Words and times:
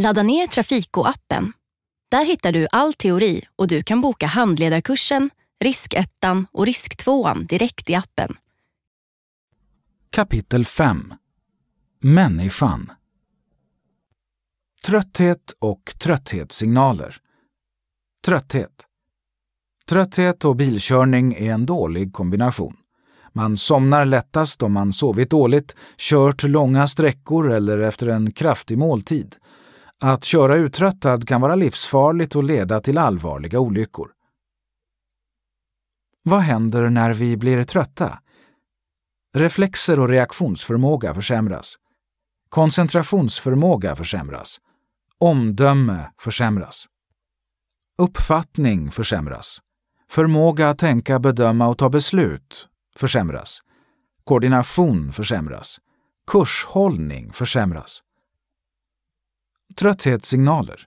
Ladda 0.00 0.22
ner 0.22 0.46
Trafiko-appen. 0.46 1.52
Där 2.10 2.24
hittar 2.24 2.52
du 2.52 2.66
all 2.72 2.92
teori 2.92 3.42
och 3.56 3.68
du 3.68 3.82
kan 3.82 4.00
boka 4.00 4.26
handledarkursen, 4.26 5.30
riskettan 5.64 6.46
och 6.52 6.66
risktvåan 6.66 7.46
direkt 7.46 7.90
i 7.90 7.94
appen. 7.94 8.36
Kapitel 10.10 10.64
5 10.64 11.14
Människan 12.00 12.92
Trötthet 14.86 15.54
och 15.58 15.94
trötthetssignaler. 16.02 17.16
Trötthet. 18.24 18.86
Trötthet 19.88 20.44
och 20.44 20.56
bilkörning 20.56 21.34
är 21.34 21.52
en 21.52 21.66
dålig 21.66 22.12
kombination. 22.12 22.76
Man 23.32 23.56
somnar 23.56 24.04
lättast 24.04 24.62
om 24.62 24.72
man 24.72 24.92
sovit 24.92 25.30
dåligt, 25.30 25.76
kört 25.96 26.42
långa 26.42 26.86
sträckor 26.86 27.52
eller 27.52 27.78
efter 27.78 28.06
en 28.06 28.32
kraftig 28.32 28.78
måltid. 28.78 29.36
Att 30.02 30.24
köra 30.24 30.56
uttröttad 30.56 31.28
kan 31.28 31.40
vara 31.40 31.54
livsfarligt 31.54 32.36
och 32.36 32.44
leda 32.44 32.80
till 32.80 32.98
allvarliga 32.98 33.60
olyckor. 33.60 34.12
Vad 36.22 36.40
händer 36.40 36.90
när 36.90 37.14
vi 37.14 37.36
blir 37.36 37.64
trötta? 37.64 38.18
Reflexer 39.34 40.00
och 40.00 40.08
reaktionsförmåga 40.08 41.14
försämras. 41.14 41.74
Koncentrationsförmåga 42.48 43.96
försämras. 43.96 44.58
Omdöme 45.18 46.10
försämras. 46.20 46.86
Uppfattning 47.98 48.90
försämras. 48.90 49.58
Förmåga 50.10 50.68
att 50.68 50.78
tänka, 50.78 51.18
bedöma 51.18 51.68
och 51.68 51.78
ta 51.78 51.88
beslut 51.88 52.68
försämras. 52.96 53.60
Koordination 54.24 55.12
försämras. 55.12 55.78
Kurshållning 56.26 57.32
försämras. 57.32 58.02
Trötthetssignaler. 59.76 60.86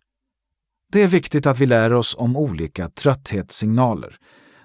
Det 0.91 1.01
är 1.01 1.07
viktigt 1.07 1.45
att 1.45 1.59
vi 1.59 1.65
lär 1.65 1.93
oss 1.93 2.15
om 2.15 2.37
olika 2.37 2.89
trötthetssignaler. 2.89 4.17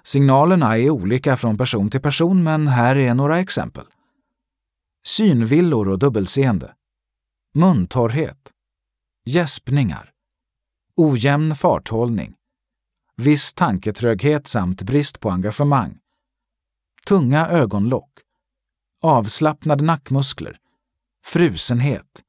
Signalerna 0.03 0.77
är 0.77 0.89
olika 0.89 1.37
från 1.37 1.57
person 1.57 1.89
till 1.89 2.01
person, 2.01 2.43
men 2.43 2.67
här 2.67 2.95
är 2.95 3.13
några 3.13 3.39
exempel. 3.39 3.85
Synvillor 5.03 5.89
och 5.89 5.99
dubbelseende. 5.99 6.73
Muntorrhet. 7.53 8.51
Gäspningar. 9.25 10.11
Ojämn 10.95 11.55
farthållning. 11.55 12.33
Viss 13.15 13.53
tanketröghet 13.53 14.47
samt 14.47 14.81
brist 14.81 15.19
på 15.19 15.29
engagemang. 15.29 15.97
Tunga 17.05 17.47
ögonlock. 17.47 18.11
Avslappnade 19.01 19.83
nackmuskler. 19.83 20.57
Frusenhet. 21.25 22.23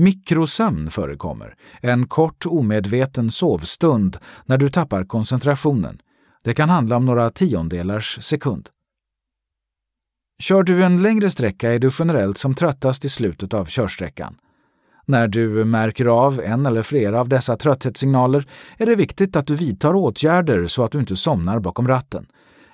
Mikrosömn 0.00 0.90
förekommer, 0.90 1.54
en 1.80 2.06
kort 2.06 2.46
omedveten 2.46 3.30
sovstund 3.30 4.16
när 4.44 4.58
du 4.58 4.68
tappar 4.68 5.04
koncentrationen. 5.04 5.98
Det 6.44 6.54
kan 6.54 6.68
handla 6.68 6.96
om 6.96 7.06
några 7.06 7.30
tiondelars 7.30 8.22
sekund. 8.22 8.68
Kör 10.38 10.62
du 10.62 10.84
en 10.84 11.02
längre 11.02 11.30
sträcka 11.30 11.72
är 11.72 11.78
du 11.78 11.90
generellt 11.98 12.38
som 12.38 12.54
tröttast 12.54 13.04
i 13.04 13.08
slutet 13.08 13.54
av 13.54 13.64
körsträckan. 13.64 14.36
När 15.06 15.28
du 15.28 15.64
märker 15.64 16.06
av 16.06 16.40
en 16.40 16.66
eller 16.66 16.82
flera 16.82 17.20
av 17.20 17.28
dessa 17.28 17.56
trötthetssignaler 17.56 18.46
är 18.78 18.86
det 18.86 18.94
viktigt 18.94 19.36
att 19.36 19.46
du 19.46 19.54
vidtar 19.54 19.94
åtgärder 19.94 20.66
så 20.66 20.84
att 20.84 20.92
du 20.92 20.98
inte 20.98 21.16
somnar 21.16 21.58
bakom 21.58 21.88
ratten. 21.88 22.26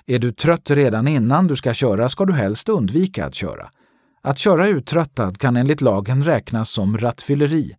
Är 0.05 0.19
du 0.19 0.31
trött 0.31 0.71
redan 0.71 1.07
innan 1.07 1.47
du 1.47 1.55
ska 1.55 1.73
köra 1.73 2.09
ska 2.09 2.25
du 2.25 2.33
helst 2.33 2.69
undvika 2.69 3.25
att 3.25 3.35
köra. 3.35 3.69
Att 4.21 4.37
köra 4.37 4.67
uttröttad 4.67 5.37
kan 5.37 5.55
enligt 5.55 5.81
lagen 5.81 6.23
räknas 6.23 6.69
som 6.69 6.97
rattfylleri. 6.97 7.75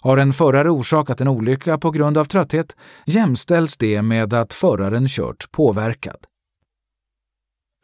Har 0.00 0.18
en 0.18 0.32
förare 0.32 0.70
orsakat 0.70 1.20
en 1.20 1.28
olycka 1.28 1.78
på 1.78 1.90
grund 1.90 2.18
av 2.18 2.24
trötthet 2.24 2.76
jämställs 3.06 3.76
det 3.76 4.02
med 4.02 4.32
att 4.34 4.54
föraren 4.54 5.08
kört 5.08 5.50
påverkad. 5.50 6.26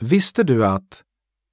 Visste 0.00 0.43
du 0.43 0.66
att 0.66 1.03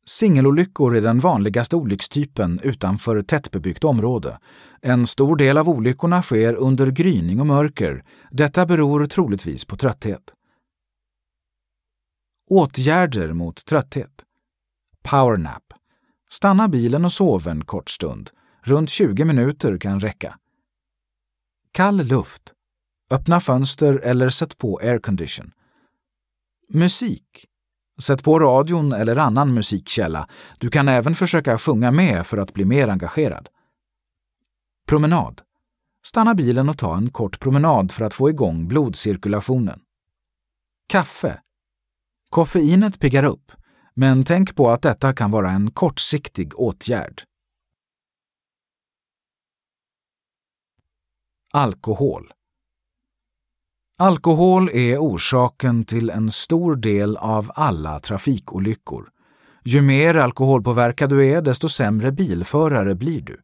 Singelolyckor 0.08 0.96
är 0.96 1.02
den 1.02 1.20
vanligaste 1.20 1.76
olyckstypen 1.76 2.60
utanför 2.64 3.22
tättbebyggt 3.22 3.84
område. 3.84 4.40
En 4.82 5.06
stor 5.06 5.36
del 5.36 5.58
av 5.58 5.70
olyckorna 5.70 6.22
sker 6.22 6.54
under 6.54 6.92
gryning 6.92 7.40
och 7.40 7.48
mörker. 7.48 8.04
Detta 8.32 8.66
beror 8.66 9.06
troligtvis 9.06 9.66
på 9.66 9.78
trötthet. 9.78 10.22
Åtgärder 12.50 13.34
mot 13.34 13.66
trötthet. 13.66 14.12
Powernap. 15.04 15.65
Stanna 16.36 16.68
bilen 16.68 17.06
och 17.06 17.12
sov 17.12 17.48
en 17.48 17.66
kort 17.66 17.90
stund. 17.90 18.30
Runt 18.62 18.90
20 18.90 19.26
minuter 19.26 19.78
kan 19.78 20.00
räcka. 20.00 20.38
Kall 21.72 22.04
luft. 22.04 22.54
Öppna 23.12 23.40
fönster 23.40 24.00
eller 24.04 24.30
sätt 24.30 24.58
på 24.58 24.80
aircondition. 24.84 25.52
Musik. 26.70 27.46
Sätt 28.02 28.24
på 28.24 28.40
radion 28.40 28.94
eller 28.94 29.16
annan 29.16 29.54
musikkälla. 29.54 30.30
Du 30.58 30.70
kan 30.70 30.88
även 30.88 31.16
försöka 31.16 31.58
sjunga 31.58 31.92
med 31.92 32.28
för 32.28 32.38
att 32.38 32.54
bli 32.54 32.66
mer 32.66 32.88
engagerad. 32.88 33.50
Promenad. 34.88 35.42
Stanna 36.04 36.36
bilen 36.36 36.70
och 36.70 36.78
ta 36.78 36.98
en 36.98 37.10
kort 37.10 37.40
promenad 37.40 37.92
för 37.92 38.06
att 38.06 38.14
få 38.14 38.30
igång 38.30 38.68
blodcirkulationen. 38.68 39.80
Kaffe. 40.88 41.42
Koffeinet 42.30 43.00
piggar 43.00 43.24
upp, 43.24 43.52
men 43.96 44.24
tänk 44.24 44.56
på 44.56 44.70
att 44.72 44.82
detta 44.82 45.14
kan 45.14 45.32
vara 45.32 45.52
en 45.52 45.72
kortsiktig 45.72 46.60
åtgärd. 46.60 47.24
Alkohol. 51.54 52.32
Alkohol 53.98 54.70
är 54.70 54.98
orsaken 54.98 55.86
till 55.86 56.10
en 56.10 56.32
stor 56.32 56.76
del 56.76 57.18
av 57.18 57.52
alla 57.56 58.00
trafikolyckor. 58.00 59.10
Ju 59.64 59.82
mer 59.82 60.16
alkoholpåverkad 60.16 61.10
du 61.10 61.26
är, 61.26 61.42
desto 61.42 61.70
sämre 61.70 62.12
bilförare 62.12 62.96
blir 62.96 63.22
du. 63.22 63.42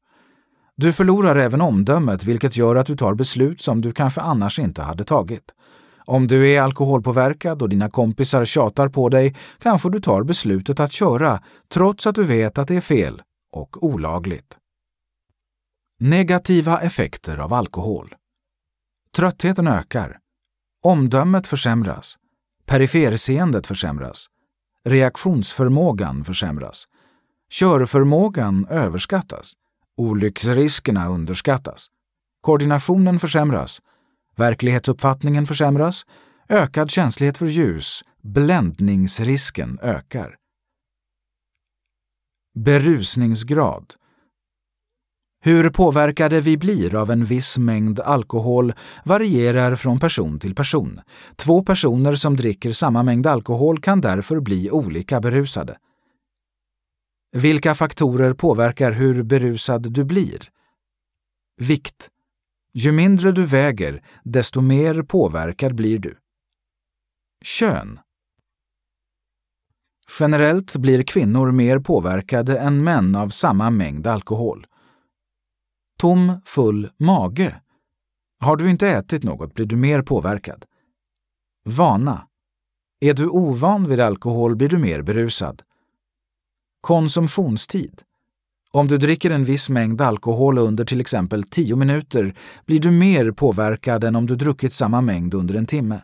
Du 0.75 0.93
förlorar 0.93 1.35
även 1.35 1.61
omdömet, 1.61 2.23
vilket 2.23 2.57
gör 2.57 2.75
att 2.75 2.87
du 2.87 2.95
tar 2.95 3.13
beslut 3.13 3.61
som 3.61 3.81
du 3.81 3.91
kanske 3.91 4.21
annars 4.21 4.59
inte 4.59 4.81
hade 4.81 5.03
tagit. 5.03 5.51
Om 6.05 6.27
du 6.27 6.49
är 6.49 6.61
alkoholpåverkad 6.61 7.61
och 7.61 7.69
dina 7.69 7.89
kompisar 7.89 8.45
tjatar 8.45 8.89
på 8.89 9.09
dig 9.09 9.35
kanske 9.59 9.89
du 9.89 9.99
tar 9.99 10.23
beslutet 10.23 10.79
att 10.79 10.91
köra 10.91 11.43
trots 11.73 12.07
att 12.07 12.15
du 12.15 12.23
vet 12.23 12.57
att 12.57 12.67
det 12.67 12.75
är 12.75 12.81
fel 12.81 13.21
och 13.51 13.83
olagligt. 13.83 14.57
Negativa 15.99 16.81
effekter 16.81 17.37
av 17.37 17.53
alkohol. 17.53 18.15
Tröttheten 19.15 19.67
ökar. 19.67 20.19
Omdömet 20.83 21.47
försämras. 21.47 22.17
Periferseendet 22.65 23.67
försämras. 23.67 24.27
Reaktionsförmågan 24.85 26.23
försämras. 26.23 26.85
Körförmågan 27.51 28.65
överskattas. 28.69 29.53
Olycksriskerna 29.97 31.07
underskattas. 31.07 31.87
Koordinationen 32.41 33.19
försämras. 33.19 33.81
Verklighetsuppfattningen 34.35 35.47
försämras. 35.47 36.05
Ökad 36.49 36.91
känslighet 36.91 37.37
för 37.37 37.45
ljus. 37.45 38.03
Bländningsrisken 38.21 39.79
ökar. 39.81 40.37
Berusningsgrad. 42.53 43.93
Hur 45.43 45.69
påverkade 45.69 46.41
vi 46.41 46.57
blir 46.57 46.95
av 46.95 47.11
en 47.11 47.25
viss 47.25 47.57
mängd 47.57 47.99
alkohol 47.99 48.73
varierar 49.05 49.75
från 49.75 49.99
person 49.99 50.39
till 50.39 50.55
person. 50.55 51.01
Två 51.35 51.63
personer 51.63 52.15
som 52.15 52.35
dricker 52.35 52.71
samma 52.71 53.03
mängd 53.03 53.27
alkohol 53.27 53.79
kan 53.81 54.01
därför 54.01 54.39
bli 54.39 54.71
olika 54.71 55.21
berusade. 55.21 55.77
Vilka 57.31 57.75
faktorer 57.75 58.33
påverkar 58.33 58.91
hur 58.91 59.23
berusad 59.23 59.91
du 59.91 60.03
blir? 60.03 60.49
Vikt. 61.57 62.09
Ju 62.73 62.91
mindre 62.91 63.31
du 63.31 63.45
väger, 63.45 64.03
desto 64.23 64.61
mer 64.61 65.01
påverkad 65.03 65.75
blir 65.75 65.99
du. 65.99 66.17
Kön. 67.45 67.99
Generellt 70.19 70.75
blir 70.75 71.03
kvinnor 71.03 71.51
mer 71.51 71.79
påverkade 71.79 72.59
än 72.59 72.83
män 72.83 73.15
av 73.15 73.29
samma 73.29 73.69
mängd 73.69 74.07
alkohol. 74.07 74.67
Tom, 75.97 76.41
full 76.45 76.89
mage. 76.97 77.61
Har 78.39 78.55
du 78.55 78.69
inte 78.69 78.87
ätit 78.87 79.23
något 79.23 79.53
blir 79.53 79.65
du 79.65 79.75
mer 79.75 80.01
påverkad. 80.01 80.65
Vana. 81.63 82.27
Är 82.99 83.13
du 83.13 83.27
ovan 83.29 83.89
vid 83.89 83.99
alkohol 83.99 84.55
blir 84.55 84.69
du 84.69 84.77
mer 84.77 85.01
berusad. 85.01 85.61
Konsumtionstid. 86.81 88.01
Om 88.73 88.87
du 88.87 88.97
dricker 88.97 89.31
en 89.31 89.45
viss 89.45 89.69
mängd 89.69 90.01
alkohol 90.01 90.57
under 90.57 90.85
till 90.85 91.01
exempel 91.01 91.43
10 91.43 91.75
minuter 91.75 92.35
blir 92.65 92.79
du 92.79 92.91
mer 92.91 93.31
påverkad 93.31 94.03
än 94.03 94.15
om 94.15 94.25
du 94.25 94.35
druckit 94.35 94.73
samma 94.73 95.01
mängd 95.01 95.33
under 95.33 95.55
en 95.55 95.65
timme. 95.65 96.01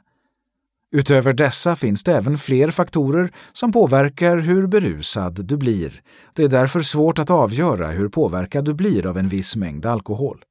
Utöver 0.91 1.33
dessa 1.33 1.75
finns 1.75 2.03
det 2.03 2.15
även 2.15 2.37
fler 2.37 2.71
faktorer 2.71 3.31
som 3.51 3.71
påverkar 3.71 4.37
hur 4.37 4.67
berusad 4.67 5.45
du 5.45 5.57
blir. 5.57 6.01
Det 6.33 6.43
är 6.43 6.47
därför 6.47 6.81
svårt 6.81 7.19
att 7.19 7.29
avgöra 7.29 7.87
hur 7.87 8.09
påverkad 8.09 8.65
du 8.65 8.73
blir 8.73 9.05
av 9.05 9.17
en 9.17 9.29
viss 9.29 9.55
mängd 9.55 9.85
alkohol. 9.85 10.43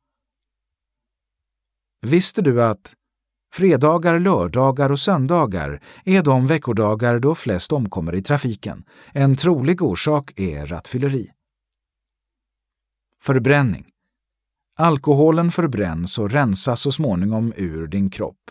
Visste 2.07 2.43
du 2.43 2.63
att 2.63 2.95
fredagar, 3.55 4.19
lördagar 4.19 4.93
och 4.93 5.01
söndagar 5.01 5.83
är 6.05 6.23
de 6.23 6.47
veckodagar 6.47 7.19
då 7.19 7.35
flest 7.35 7.73
omkommer 7.73 8.15
i 8.15 8.23
trafiken? 8.23 8.85
En 9.13 9.37
trolig 9.37 9.83
orsak 9.83 10.33
är 10.37 10.67
rattfylleri. 10.67 11.36
Förbränning. 13.27 13.85
Alkoholen 14.79 15.51
förbränns 15.51 16.19
och 16.19 16.31
rensas 16.31 16.81
så 16.81 16.93
småningom 16.93 17.53
ur 17.57 17.87
din 17.87 18.11
kropp. 18.11 18.51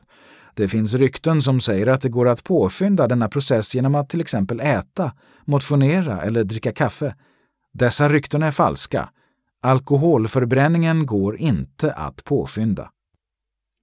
Det 0.53 0.67
finns 0.67 0.93
rykten 0.93 1.41
som 1.41 1.59
säger 1.59 1.87
att 1.87 2.01
det 2.01 2.09
går 2.09 2.27
att 2.27 2.43
påskynda 2.43 3.07
denna 3.07 3.29
process 3.29 3.75
genom 3.75 3.95
att 3.95 4.09
till 4.09 4.21
exempel 4.21 4.59
äta, 4.59 5.11
motionera 5.45 6.21
eller 6.21 6.43
dricka 6.43 6.71
kaffe. 6.71 7.15
Dessa 7.73 8.09
rykten 8.09 8.43
är 8.43 8.51
falska. 8.51 9.09
Alkoholförbränningen 9.61 11.05
går 11.05 11.37
inte 11.37 11.93
att 11.93 12.23
påskynda. 12.23 12.89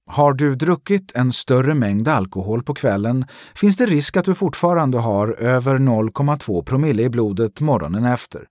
Har 0.07 0.33
du 0.33 0.55
druckit 0.55 1.13
en 1.15 1.33
större 1.33 1.75
mängd 1.75 2.09
alkohol 2.09 2.63
på 2.63 2.75
kvällen 2.75 3.25
finns 3.55 3.77
det 3.77 3.87
risk 3.87 4.17
att 4.17 4.25
du 4.25 4.35
fortfarande 4.35 4.99
har 4.99 5.29
över 5.29 5.79
0,2 5.79 6.65
promille 6.65 7.03
i 7.03 7.11
blodet 7.11 7.61
morgonen 7.61 8.05
efter. 8.05 8.49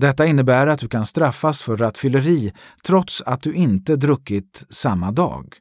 Detta 0.00 0.26
innebär 0.26 0.66
att 0.66 0.78
du 0.80 0.88
kan 0.88 1.06
straffas 1.06 1.62
för 1.62 1.76
rattfylleri 1.76 2.52
trots 2.86 3.22
att 3.22 3.42
du 3.42 3.52
inte 3.52 3.96
druckit 3.96 4.64
samma 4.70 5.12
dag. 5.12 5.54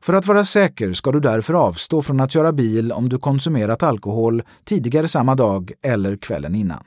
För 0.00 0.12
att 0.12 0.26
vara 0.26 0.44
säker 0.44 0.92
ska 0.92 1.12
du 1.12 1.20
därför 1.20 1.54
avstå 1.54 2.02
från 2.02 2.20
att 2.20 2.32
köra 2.32 2.52
bil 2.52 2.92
om 2.92 3.08
du 3.08 3.18
konsumerat 3.18 3.82
alkohol 3.82 4.42
tidigare 4.64 5.08
samma 5.08 5.34
dag 5.34 5.72
eller 5.82 6.16
kvällen 6.16 6.54
innan. 6.54 6.84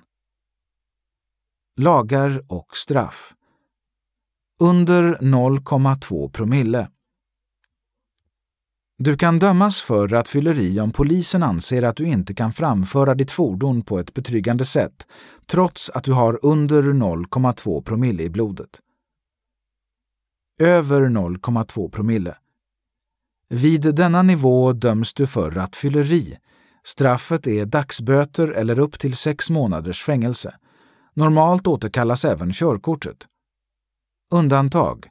Lagar 1.78 2.42
och 2.48 2.78
straff. 2.78 3.34
Under 4.62 5.16
0,2 5.16 6.32
promille. 6.32 6.88
Du 9.02 9.18
kan 9.18 9.40
dömas 9.40 9.82
för 9.82 10.08
rattfylleri 10.08 10.80
om 10.80 10.92
polisen 10.92 11.44
anser 11.44 11.84
att 11.84 11.96
du 11.96 12.06
inte 12.06 12.34
kan 12.34 12.54
framföra 12.54 13.16
ditt 13.16 13.32
fordon 13.32 13.82
på 13.82 14.00
ett 14.00 14.14
betryggande 14.14 14.66
sätt 14.66 15.08
trots 15.46 15.90
att 15.90 16.04
du 16.04 16.14
har 16.14 16.46
under 16.46 16.84
0,2 16.84 17.84
promille 17.84 18.24
i 18.24 18.30
blodet. 18.30 18.70
Över 20.60 21.02
0,2 21.02 21.90
promille. 21.90 22.36
Vid 23.50 23.96
denna 23.96 24.22
nivå 24.22 24.74
döms 24.74 25.14
du 25.14 25.28
för 25.28 25.52
rattfylleri. 25.52 26.38
Straffet 26.84 27.48
är 27.48 27.66
dagsböter 27.66 28.48
eller 28.48 28.80
upp 28.80 29.00
till 29.00 29.16
sex 29.16 29.50
månaders 29.50 30.04
fängelse. 30.04 30.56
Normalt 31.14 31.68
återkallas 31.68 32.26
även 32.26 32.52
körkortet. 32.52 33.28
Undantag. 34.32 35.10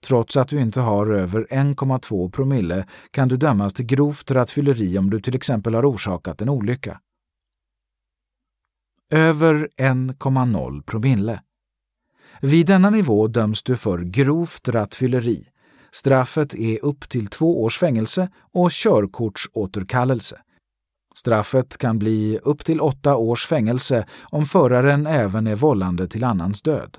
Trots 0.00 0.36
att 0.36 0.48
du 0.48 0.60
inte 0.60 0.80
har 0.80 1.06
över 1.06 1.46
1,2 1.50 2.30
promille 2.30 2.86
kan 3.10 3.28
du 3.28 3.36
dömas 3.36 3.74
till 3.74 3.86
grovt 3.86 4.30
rattfylleri 4.30 4.98
om 4.98 5.10
du 5.10 5.20
till 5.20 5.34
exempel 5.34 5.74
har 5.74 5.90
orsakat 5.90 6.42
en 6.42 6.48
olycka. 6.48 7.00
Över 9.10 9.68
1,0 9.76 10.82
promille. 10.82 11.40
Vid 12.40 12.66
denna 12.66 12.90
nivå 12.90 13.26
döms 13.26 13.62
du 13.62 13.76
för 13.76 13.98
grovt 13.98 14.68
rattfylleri. 14.68 15.48
Straffet 15.90 16.54
är 16.54 16.84
upp 16.84 17.08
till 17.08 17.26
två 17.26 17.62
års 17.62 17.78
fängelse 17.78 18.28
och 18.52 18.70
körkortsåterkallelse. 18.70 20.40
Straffet 21.14 21.76
kan 21.76 21.98
bli 21.98 22.38
upp 22.42 22.64
till 22.64 22.80
åtta 22.80 23.16
års 23.16 23.46
fängelse 23.46 24.06
om 24.22 24.44
föraren 24.44 25.06
även 25.06 25.46
är 25.46 25.56
vållande 25.56 26.08
till 26.08 26.24
annans 26.24 26.62
död. 26.62 26.98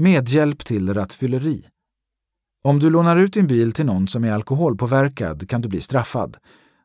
Medhjälp 0.00 0.64
till 0.64 0.94
rattfylleri. 0.94 1.66
Om 2.64 2.78
du 2.78 2.90
lånar 2.90 3.16
ut 3.16 3.32
din 3.32 3.46
bil 3.46 3.72
till 3.72 3.86
någon 3.86 4.08
som 4.08 4.24
är 4.24 4.32
alkoholpåverkad 4.32 5.48
kan 5.48 5.60
du 5.60 5.68
bli 5.68 5.80
straffad. 5.80 6.36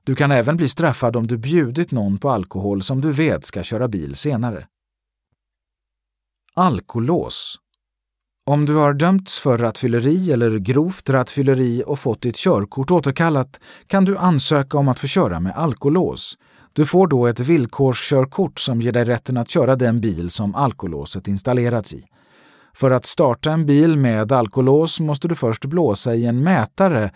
Du 0.03 0.15
kan 0.15 0.31
även 0.31 0.57
bli 0.57 0.69
straffad 0.69 1.15
om 1.15 1.27
du 1.27 1.37
bjudit 1.37 1.91
någon 1.91 2.17
på 2.17 2.29
alkohol 2.29 2.83
som 2.83 3.01
du 3.01 3.11
vet 3.11 3.45
ska 3.45 3.63
köra 3.63 3.87
bil 3.87 4.15
senare. 4.15 4.67
Alkolås. 6.55 7.59
Om 8.45 8.65
du 8.65 8.75
har 8.75 8.93
dömts 8.93 9.39
för 9.39 9.57
rattfylleri 9.57 10.31
eller 10.31 10.57
grovt 10.57 11.09
rattfylleri 11.09 11.83
och 11.87 11.99
fått 11.99 12.21
ditt 12.21 12.37
körkort 12.37 12.91
återkallat 12.91 13.59
kan 13.87 14.05
du 14.05 14.17
ansöka 14.17 14.77
om 14.77 14.87
att 14.87 14.99
få 14.99 15.07
köra 15.07 15.39
med 15.39 15.55
alkolås. 15.55 16.37
Du 16.73 16.85
får 16.85 17.07
då 17.07 17.27
ett 17.27 17.39
villkorskörkort 17.39 18.59
som 18.59 18.81
ger 18.81 18.91
dig 18.91 19.05
rätten 19.05 19.37
att 19.37 19.49
köra 19.49 19.75
den 19.75 20.01
bil 20.01 20.29
som 20.29 20.55
alkolåset 20.55 21.27
installerats 21.27 21.93
i. 21.93 22.05
För 22.75 22.91
att 22.91 23.05
starta 23.05 23.51
en 23.51 23.65
bil 23.65 23.97
med 23.97 24.31
alkolås 24.31 24.99
måste 24.99 25.27
du 25.27 25.35
först 25.35 25.65
blåsa 25.65 26.15
i 26.15 26.25
en 26.25 26.43
mätare. 26.43 27.11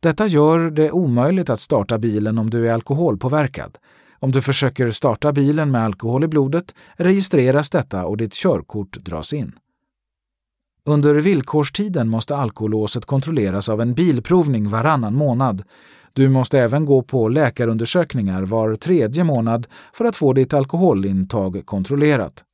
Detta 0.00 0.26
gör 0.26 0.70
det 0.70 0.90
omöjligt 0.90 1.50
att 1.50 1.60
starta 1.60 1.98
bilen 1.98 2.38
om 2.38 2.50
du 2.50 2.68
är 2.68 2.72
alkoholpåverkad. 2.72 3.78
Om 4.18 4.32
du 4.32 4.42
försöker 4.42 4.90
starta 4.90 5.32
bilen 5.32 5.70
med 5.70 5.84
alkohol 5.84 6.24
i 6.24 6.28
blodet 6.28 6.74
registreras 6.96 7.70
detta 7.70 8.04
och 8.04 8.16
ditt 8.16 8.34
körkort 8.34 8.96
dras 8.96 9.32
in. 9.32 9.52
Under 10.84 11.14
villkorstiden 11.14 12.08
måste 12.08 12.36
alkolåset 12.36 13.04
kontrolleras 13.04 13.68
av 13.68 13.80
en 13.80 13.94
bilprovning 13.94 14.70
varannan 14.70 15.14
månad. 15.14 15.62
Du 16.12 16.28
måste 16.28 16.58
även 16.58 16.84
gå 16.84 17.02
på 17.02 17.28
läkarundersökningar 17.28 18.42
var 18.42 18.76
tredje 18.76 19.24
månad 19.24 19.66
för 19.92 20.04
att 20.04 20.16
få 20.16 20.32
ditt 20.32 20.54
alkoholintag 20.54 21.62
kontrollerat. 21.66 22.44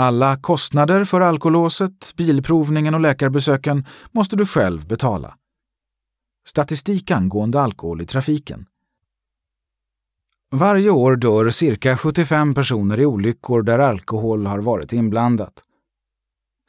Alla 0.00 0.36
kostnader 0.36 1.04
för 1.04 1.20
alkolåset, 1.20 2.16
bilprovningen 2.16 2.94
och 2.94 3.00
läkarbesöken 3.00 3.86
måste 4.10 4.36
du 4.36 4.46
själv 4.46 4.88
betala. 4.88 5.36
Statistik 6.48 7.10
angående 7.10 7.60
alkohol 7.60 8.02
i 8.02 8.06
trafiken. 8.06 8.66
Varje 10.50 10.90
år 10.90 11.16
dör 11.16 11.50
cirka 11.50 11.96
75 11.96 12.54
personer 12.54 13.00
i 13.00 13.06
olyckor 13.06 13.62
där 13.62 13.78
alkohol 13.78 14.46
har 14.46 14.58
varit 14.58 14.92
inblandat. 14.92 15.54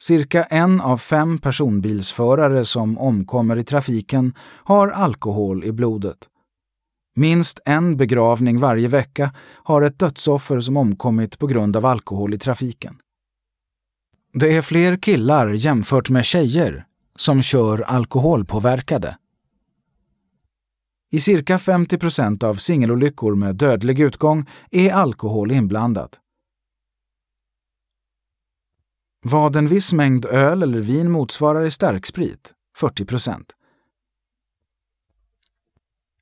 Cirka 0.02 0.44
en 0.44 0.80
av 0.80 0.98
fem 0.98 1.38
personbilsförare 1.38 2.64
som 2.64 2.98
omkommer 2.98 3.56
i 3.56 3.64
trafiken 3.64 4.34
har 4.64 4.88
alkohol 4.88 5.64
i 5.64 5.72
blodet. 5.72 6.18
Minst 7.16 7.60
en 7.64 7.96
begravning 7.96 8.58
varje 8.58 8.88
vecka 8.88 9.34
har 9.64 9.82
ett 9.82 9.98
dödsoffer 9.98 10.60
som 10.60 10.76
omkommit 10.76 11.38
på 11.38 11.46
grund 11.46 11.76
av 11.76 11.86
alkohol 11.86 12.34
i 12.34 12.38
trafiken. 12.38 12.98
Det 14.34 14.56
är 14.56 14.62
fler 14.62 14.96
killar 14.96 15.48
jämfört 15.48 16.10
med 16.10 16.24
tjejer 16.24 16.86
som 17.16 17.42
kör 17.42 17.80
alkoholpåverkade. 17.80 19.18
I 21.10 21.20
cirka 21.20 21.58
50 21.58 21.98
procent 21.98 22.42
av 22.42 22.54
singelolyckor 22.54 23.34
med 23.34 23.56
dödlig 23.56 24.00
utgång 24.00 24.50
är 24.70 24.92
alkohol 24.92 25.52
inblandat. 25.52 26.18
Vad 29.24 29.56
en 29.56 29.66
viss 29.66 29.92
mängd 29.92 30.24
öl 30.24 30.62
eller 30.62 30.80
vin 30.80 31.10
motsvarar 31.10 31.64
i 31.64 31.70
starksprit, 31.70 32.52
40 32.76 33.04
procent. 33.04 33.52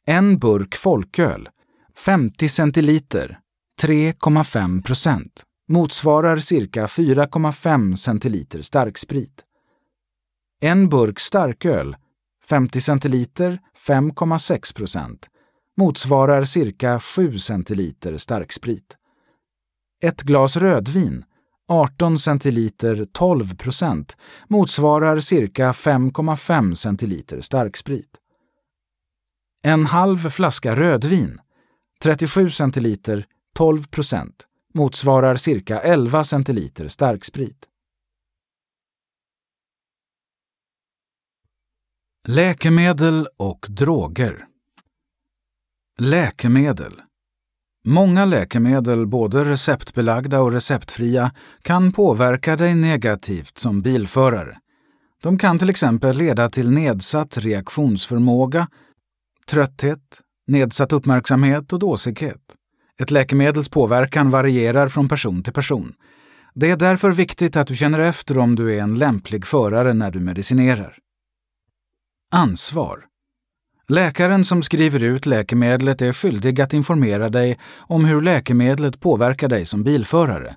En 0.07 0.39
burk 0.39 0.77
folköl, 0.77 1.49
50 1.97 2.49
centiliter, 2.49 3.41
3,5 3.83 4.83
procent 4.83 5.45
motsvarar 5.71 6.39
cirka 6.39 6.87
4,5 6.87 7.97
centiliter 7.97 8.63
starksprit. 8.63 9.45
En 10.61 10.89
burk 10.89 11.21
starköl, 11.21 11.97
50 12.45 12.81
centiliter, 12.81 13.59
5,6 13.87 14.75
procent, 14.77 15.27
motsvarar 15.77 16.45
cirka 16.45 16.99
7 16.99 17.39
centiliter 17.39 18.17
starksprit. 18.17 18.97
Ett 20.03 20.23
glas 20.23 20.57
rödvin, 20.57 21.25
18 21.69 22.19
centiliter, 22.19 23.05
12 23.13 23.57
procent, 23.57 24.17
motsvarar 24.49 25.21
cirka 25.21 25.73
5,5 25.73 26.75
centiliter 26.75 27.41
starksprit. 27.41 28.17
En 29.63 29.87
halv 29.87 30.31
flaska 30.31 30.77
rödvin, 30.77 31.41
37 32.03 32.51
centiliter, 32.51 33.27
12 33.55 33.89
procent, 33.89 34.47
motsvarar 34.75 35.37
cirka 35.37 35.81
11 35.81 36.25
centiliter 36.25 36.89
starksprit. 36.89 37.67
Läkemedel 42.29 43.29
och 43.37 43.67
droger 43.69 44.47
Läkemedel 45.99 47.03
Många 47.85 48.25
läkemedel, 48.25 49.07
både 49.07 49.45
receptbelagda 49.45 50.41
och 50.41 50.53
receptfria, 50.53 51.33
kan 51.63 51.93
påverka 51.93 52.57
dig 52.57 52.75
negativt 52.75 53.59
som 53.59 53.83
bilförare. 53.83 54.59
De 55.23 55.39
kan 55.39 55.59
till 55.59 55.71
exempel 55.71 56.17
leda 56.17 56.49
till 56.49 56.71
nedsatt 56.71 57.39
reaktionsförmåga, 57.39 58.69
trötthet, 59.47 60.21
nedsatt 60.47 60.93
uppmärksamhet 60.93 61.73
och 61.73 61.79
dåsighet. 61.79 62.57
Ett 63.01 63.11
läkemedels 63.11 63.69
påverkan 63.69 64.31
varierar 64.31 64.89
från 64.89 65.09
person 65.09 65.43
till 65.43 65.53
person. 65.53 65.93
Det 66.55 66.71
är 66.71 66.77
därför 66.77 67.11
viktigt 67.13 67.57
att 67.57 67.67
du 67.67 67.77
känner 67.77 67.99
efter 67.99 68.39
om 68.39 68.55
du 68.55 68.75
är 68.75 68.83
en 68.83 68.99
lämplig 68.99 69.47
förare 69.47 69.95
när 69.95 70.11
du 70.11 70.21
medicinerar. 70.21 70.99
Ansvar. 72.33 73.07
Läkaren 73.89 74.45
som 74.45 74.63
skriver 74.63 75.03
ut 75.03 75.27
läkemedlet 75.27 76.03
är 76.03 76.13
skyldig 76.13 76.61
att 76.61 76.75
informera 76.75 77.29
dig 77.29 77.59
om 77.77 78.05
hur 78.05 78.21
läkemedlet 78.21 79.01
påverkar 79.01 79.49
dig 79.49 79.67
som 79.67 79.85
bilförare. 79.85 80.57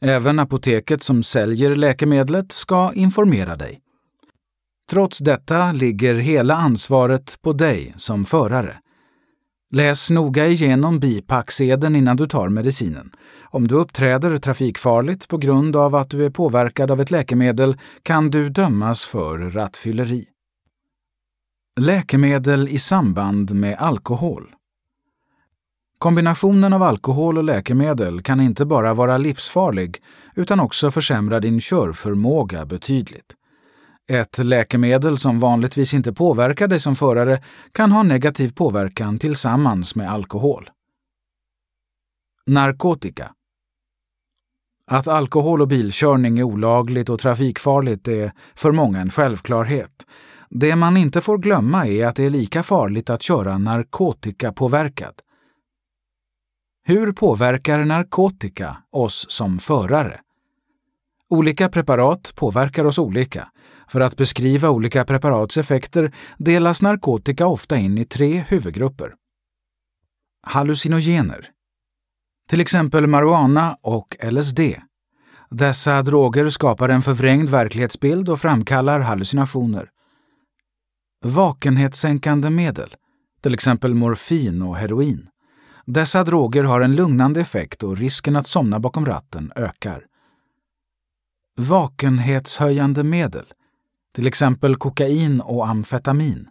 Även 0.00 0.38
apoteket 0.38 1.02
som 1.02 1.22
säljer 1.22 1.76
läkemedlet 1.76 2.52
ska 2.52 2.92
informera 2.92 3.56
dig. 3.56 3.80
Trots 4.90 5.18
detta 5.18 5.72
ligger 5.72 6.14
hela 6.14 6.54
ansvaret 6.54 7.38
på 7.42 7.52
dig 7.52 7.94
som 7.96 8.24
förare. 8.24 8.78
Läs 9.70 10.10
noga 10.10 10.46
igenom 10.46 10.98
bipacksedeln 10.98 11.96
innan 11.96 12.16
du 12.16 12.26
tar 12.26 12.48
medicinen. 12.48 13.10
Om 13.44 13.68
du 13.68 13.74
uppträder 13.74 14.38
trafikfarligt 14.38 15.28
på 15.28 15.38
grund 15.38 15.76
av 15.76 15.94
att 15.94 16.10
du 16.10 16.24
är 16.24 16.30
påverkad 16.30 16.90
av 16.90 17.00
ett 17.00 17.10
läkemedel 17.10 17.76
kan 18.02 18.30
du 18.30 18.48
dömas 18.48 19.04
för 19.04 19.38
rattfylleri. 19.38 20.24
Läkemedel 21.80 22.68
i 22.68 22.78
samband 22.78 23.54
med 23.54 23.76
alkohol. 23.78 24.54
Kombinationen 25.98 26.72
av 26.72 26.82
alkohol 26.82 27.38
och 27.38 27.44
läkemedel 27.44 28.22
kan 28.22 28.40
inte 28.40 28.64
bara 28.64 28.94
vara 28.94 29.18
livsfarlig 29.18 30.02
utan 30.34 30.60
också 30.60 30.90
försämra 30.90 31.40
din 31.40 31.60
körförmåga 31.60 32.66
betydligt. 32.66 33.34
Ett 34.08 34.38
läkemedel 34.38 35.18
som 35.18 35.38
vanligtvis 35.38 35.94
inte 35.94 36.12
påverkar 36.12 36.68
dig 36.68 36.80
som 36.80 36.96
förare 36.96 37.42
kan 37.72 37.92
ha 37.92 38.02
negativ 38.02 38.52
påverkan 38.52 39.18
tillsammans 39.18 39.94
med 39.94 40.10
alkohol. 40.10 40.70
Narkotika 42.46 43.34
Att 44.86 45.08
alkohol 45.08 45.62
och 45.62 45.68
bilkörning 45.68 46.38
är 46.38 46.42
olagligt 46.42 47.08
och 47.08 47.18
trafikfarligt 47.18 48.08
är 48.08 48.32
för 48.54 48.72
många 48.72 49.00
en 49.00 49.10
självklarhet. 49.10 50.06
Det 50.50 50.76
man 50.76 50.96
inte 50.96 51.20
får 51.20 51.38
glömma 51.38 51.86
är 51.86 52.06
att 52.06 52.16
det 52.16 52.24
är 52.24 52.30
lika 52.30 52.62
farligt 52.62 53.10
att 53.10 53.22
köra 53.22 53.58
narkotikapåverkad. 53.58 55.14
Hur 56.84 57.12
påverkar 57.12 57.84
narkotika 57.84 58.76
oss 58.90 59.26
som 59.28 59.58
förare? 59.58 60.20
Olika 61.28 61.68
preparat 61.68 62.32
påverkar 62.34 62.84
oss 62.84 62.98
olika. 62.98 63.48
För 63.88 64.00
att 64.00 64.16
beskriva 64.16 64.70
olika 64.70 65.04
preparats 65.04 65.56
effekter 65.56 66.14
delas 66.38 66.82
narkotika 66.82 67.46
ofta 67.46 67.76
in 67.76 67.98
i 67.98 68.04
tre 68.04 68.44
huvudgrupper. 68.48 69.14
Hallucinogener. 70.42 71.50
Till 72.48 72.60
exempel 72.60 73.06
marijuana 73.06 73.78
och 73.82 74.16
LSD. 74.30 74.60
Dessa 75.50 76.02
droger 76.02 76.48
skapar 76.50 76.88
en 76.88 77.02
förvrängd 77.02 77.48
verklighetsbild 77.48 78.28
och 78.28 78.40
framkallar 78.40 79.00
hallucinationer. 79.00 79.90
Vakenhetssänkande 81.24 82.50
medel, 82.50 82.94
till 83.40 83.54
exempel 83.54 83.94
morfin 83.94 84.62
och 84.62 84.76
heroin. 84.76 85.28
Dessa 85.86 86.24
droger 86.24 86.64
har 86.64 86.80
en 86.80 86.96
lugnande 86.96 87.40
effekt 87.40 87.82
och 87.82 87.96
risken 87.96 88.36
att 88.36 88.46
somna 88.46 88.80
bakom 88.80 89.06
ratten 89.06 89.52
ökar. 89.56 90.06
Vakenhetshöjande 91.56 93.02
medel, 93.04 93.46
till 94.16 94.26
exempel 94.26 94.76
kokain 94.76 95.40
och 95.40 95.68
amfetamin. 95.68 96.48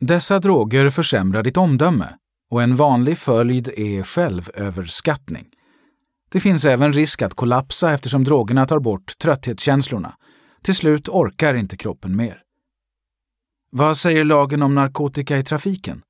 Dessa 0.00 0.38
droger 0.38 0.90
försämrar 0.90 1.42
ditt 1.42 1.56
omdöme 1.56 2.08
och 2.50 2.62
en 2.62 2.76
vanlig 2.76 3.18
följd 3.18 3.68
är 3.68 4.02
självöverskattning. 4.02 5.46
Det 6.28 6.40
finns 6.40 6.64
även 6.64 6.92
risk 6.92 7.22
att 7.22 7.34
kollapsa 7.34 7.92
eftersom 7.92 8.24
drogerna 8.24 8.66
tar 8.66 8.78
bort 8.78 9.18
trötthetskänslorna. 9.18 10.16
Till 10.62 10.74
slut 10.74 11.08
orkar 11.08 11.54
inte 11.54 11.76
kroppen 11.76 12.16
mer. 12.16 12.42
Vad 13.70 13.96
säger 13.96 14.24
lagen 14.24 14.62
om 14.62 14.74
narkotika 14.74 15.38
i 15.38 15.44
trafiken? 15.44 16.02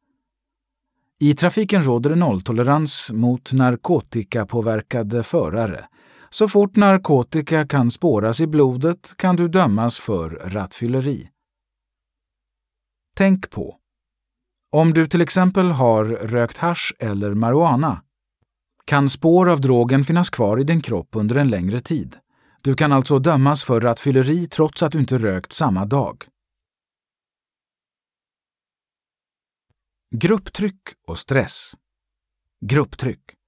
I 1.18 1.34
trafiken 1.34 1.84
råder 1.84 2.10
det 2.10 2.16
nolltolerans 2.16 3.10
mot 3.12 3.52
narkotikapåverkade 3.52 5.22
förare. 5.22 5.88
Så 6.34 6.48
fort 6.48 6.76
narkotika 6.76 7.66
kan 7.66 7.90
spåras 7.90 8.40
i 8.40 8.46
blodet 8.46 9.14
kan 9.16 9.36
du 9.36 9.48
dömas 9.48 9.98
för 9.98 10.30
rattfylleri. 10.30 11.30
Tänk 13.16 13.50
på 13.50 13.76
om 14.72 14.94
du 14.94 15.06
till 15.08 15.20
exempel 15.20 15.70
har 15.70 16.04
rökt 16.04 16.56
hash 16.56 16.92
eller 16.98 17.34
marijuana 17.34 18.02
kan 18.84 19.08
spår 19.08 19.48
av 19.48 19.60
drogen 19.60 20.04
finnas 20.04 20.30
kvar 20.30 20.60
i 20.60 20.64
din 20.64 20.82
kropp 20.82 21.08
under 21.16 21.36
en 21.36 21.48
längre 21.48 21.80
tid. 21.80 22.16
Du 22.62 22.74
kan 22.74 22.92
alltså 22.92 23.18
dömas 23.18 23.64
för 23.64 23.80
rattfylleri 23.80 24.46
trots 24.46 24.82
att 24.82 24.92
du 24.92 24.98
inte 24.98 25.18
rökt 25.18 25.52
samma 25.52 25.84
dag. 25.84 26.24
Grupptryck 30.14 30.80
och 31.06 31.18
stress. 31.18 31.72
Grupptryck. 32.66 33.39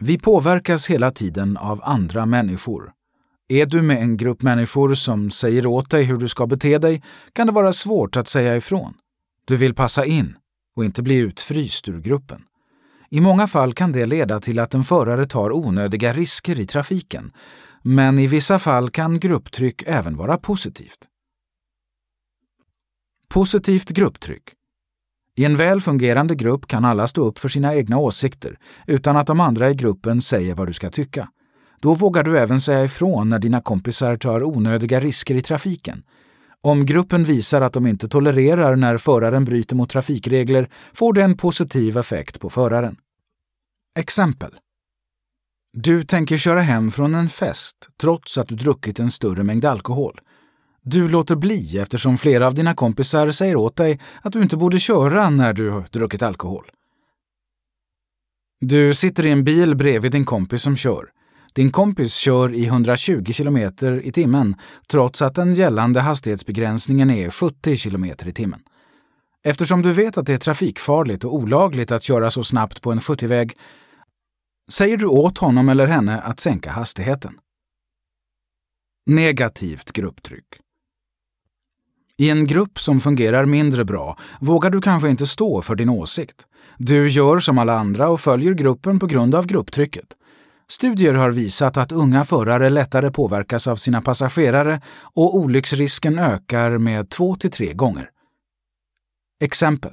Vi 0.00 0.18
påverkas 0.18 0.90
hela 0.90 1.10
tiden 1.10 1.56
av 1.56 1.80
andra 1.84 2.26
människor. 2.26 2.92
Är 3.48 3.66
du 3.66 3.82
med 3.82 4.02
en 4.02 4.16
grupp 4.16 4.42
människor 4.42 4.94
som 4.94 5.30
säger 5.30 5.66
åt 5.66 5.90
dig 5.90 6.04
hur 6.04 6.16
du 6.16 6.28
ska 6.28 6.46
bete 6.46 6.78
dig 6.78 7.02
kan 7.32 7.46
det 7.46 7.52
vara 7.52 7.72
svårt 7.72 8.16
att 8.16 8.28
säga 8.28 8.56
ifrån. 8.56 8.94
Du 9.44 9.56
vill 9.56 9.74
passa 9.74 10.04
in 10.04 10.36
och 10.76 10.84
inte 10.84 11.02
bli 11.02 11.16
utfryst 11.16 11.88
ur 11.88 12.00
gruppen. 12.00 12.42
I 13.10 13.20
många 13.20 13.46
fall 13.46 13.74
kan 13.74 13.92
det 13.92 14.06
leda 14.06 14.40
till 14.40 14.58
att 14.58 14.74
en 14.74 14.84
förare 14.84 15.26
tar 15.26 15.52
onödiga 15.52 16.12
risker 16.12 16.58
i 16.58 16.66
trafiken, 16.66 17.32
men 17.82 18.18
i 18.18 18.26
vissa 18.26 18.58
fall 18.58 18.90
kan 18.90 19.20
grupptryck 19.20 19.82
även 19.86 20.16
vara 20.16 20.38
positivt. 20.38 20.98
Positivt 23.28 23.88
grupptryck 23.88 24.57
i 25.38 25.44
en 25.44 25.56
väl 25.56 25.80
fungerande 25.80 26.34
grupp 26.34 26.66
kan 26.66 26.84
alla 26.84 27.06
stå 27.06 27.24
upp 27.24 27.38
för 27.38 27.48
sina 27.48 27.74
egna 27.74 27.98
åsikter 27.98 28.58
utan 28.86 29.16
att 29.16 29.26
de 29.26 29.40
andra 29.40 29.70
i 29.70 29.74
gruppen 29.74 30.20
säger 30.20 30.54
vad 30.54 30.66
du 30.66 30.72
ska 30.72 30.90
tycka. 30.90 31.28
Då 31.80 31.94
vågar 31.94 32.22
du 32.22 32.38
även 32.38 32.60
säga 32.60 32.84
ifrån 32.84 33.28
när 33.28 33.38
dina 33.38 33.60
kompisar 33.60 34.16
tar 34.16 34.44
onödiga 34.44 35.00
risker 35.00 35.34
i 35.34 35.42
trafiken. 35.42 36.02
Om 36.60 36.86
gruppen 36.86 37.24
visar 37.24 37.60
att 37.60 37.72
de 37.72 37.86
inte 37.86 38.08
tolererar 38.08 38.76
när 38.76 38.96
föraren 38.96 39.44
bryter 39.44 39.76
mot 39.76 39.90
trafikregler 39.90 40.70
får 40.92 41.12
det 41.12 41.22
en 41.22 41.36
positiv 41.36 41.96
effekt 41.96 42.40
på 42.40 42.50
föraren. 42.50 42.96
Exempel. 43.98 44.50
Du 45.72 46.04
tänker 46.04 46.36
köra 46.36 46.60
hem 46.60 46.90
från 46.90 47.14
en 47.14 47.28
fest 47.28 47.76
trots 48.00 48.38
att 48.38 48.48
du 48.48 48.54
druckit 48.54 49.00
en 49.00 49.10
större 49.10 49.42
mängd 49.42 49.64
alkohol. 49.64 50.20
Du 50.90 51.08
låter 51.08 51.36
bli 51.36 51.78
eftersom 51.78 52.18
flera 52.18 52.46
av 52.46 52.54
dina 52.54 52.74
kompisar 52.74 53.30
säger 53.30 53.56
åt 53.56 53.76
dig 53.76 54.00
att 54.22 54.32
du 54.32 54.42
inte 54.42 54.56
borde 54.56 54.80
köra 54.80 55.30
när 55.30 55.52
du 55.52 55.70
har 55.70 55.88
druckit 55.92 56.22
alkohol. 56.22 56.70
Du 58.60 58.94
sitter 58.94 59.26
i 59.26 59.30
en 59.30 59.44
bil 59.44 59.74
bredvid 59.74 60.12
din 60.12 60.24
kompis 60.24 60.62
som 60.62 60.76
kör. 60.76 61.10
Din 61.52 61.70
kompis 61.70 62.14
kör 62.14 62.54
i 62.54 62.66
120 62.66 63.32
km 63.32 63.56
i 64.02 64.12
timmen 64.12 64.56
trots 64.86 65.22
att 65.22 65.34
den 65.34 65.54
gällande 65.54 66.00
hastighetsbegränsningen 66.00 67.10
är 67.10 67.30
70 67.30 67.76
km 67.76 68.04
i 68.04 68.32
timmen. 68.32 68.60
Eftersom 69.44 69.82
du 69.82 69.92
vet 69.92 70.18
att 70.18 70.26
det 70.26 70.34
är 70.34 70.38
trafikfarligt 70.38 71.24
och 71.24 71.34
olagligt 71.34 71.90
att 71.90 72.02
köra 72.02 72.30
så 72.30 72.44
snabbt 72.44 72.82
på 72.82 72.92
en 72.92 73.00
70-väg 73.00 73.56
säger 74.70 74.96
du 74.96 75.06
åt 75.06 75.38
honom 75.38 75.68
eller 75.68 75.86
henne 75.86 76.20
att 76.20 76.40
sänka 76.40 76.70
hastigheten. 76.70 77.38
Negativt 79.06 79.92
grupptryck. 79.92 80.44
I 82.20 82.30
en 82.30 82.46
grupp 82.46 82.80
som 82.80 83.00
fungerar 83.00 83.44
mindre 83.44 83.84
bra 83.84 84.18
vågar 84.40 84.70
du 84.70 84.80
kanske 84.80 85.08
inte 85.08 85.26
stå 85.26 85.62
för 85.62 85.74
din 85.74 85.88
åsikt. 85.88 86.46
Du 86.78 87.08
gör 87.08 87.40
som 87.40 87.58
alla 87.58 87.78
andra 87.78 88.08
och 88.08 88.20
följer 88.20 88.54
gruppen 88.54 88.98
på 88.98 89.06
grund 89.06 89.34
av 89.34 89.46
grupptrycket. 89.46 90.06
Studier 90.68 91.14
har 91.14 91.30
visat 91.30 91.76
att 91.76 91.92
unga 91.92 92.24
förare 92.24 92.70
lättare 92.70 93.10
påverkas 93.10 93.66
av 93.68 93.76
sina 93.76 94.02
passagerare 94.02 94.80
och 95.00 95.36
olycksrisken 95.36 96.18
ökar 96.18 96.78
med 96.78 97.08
2-3 97.08 97.74
gånger. 97.74 98.10
Exempel. 99.40 99.92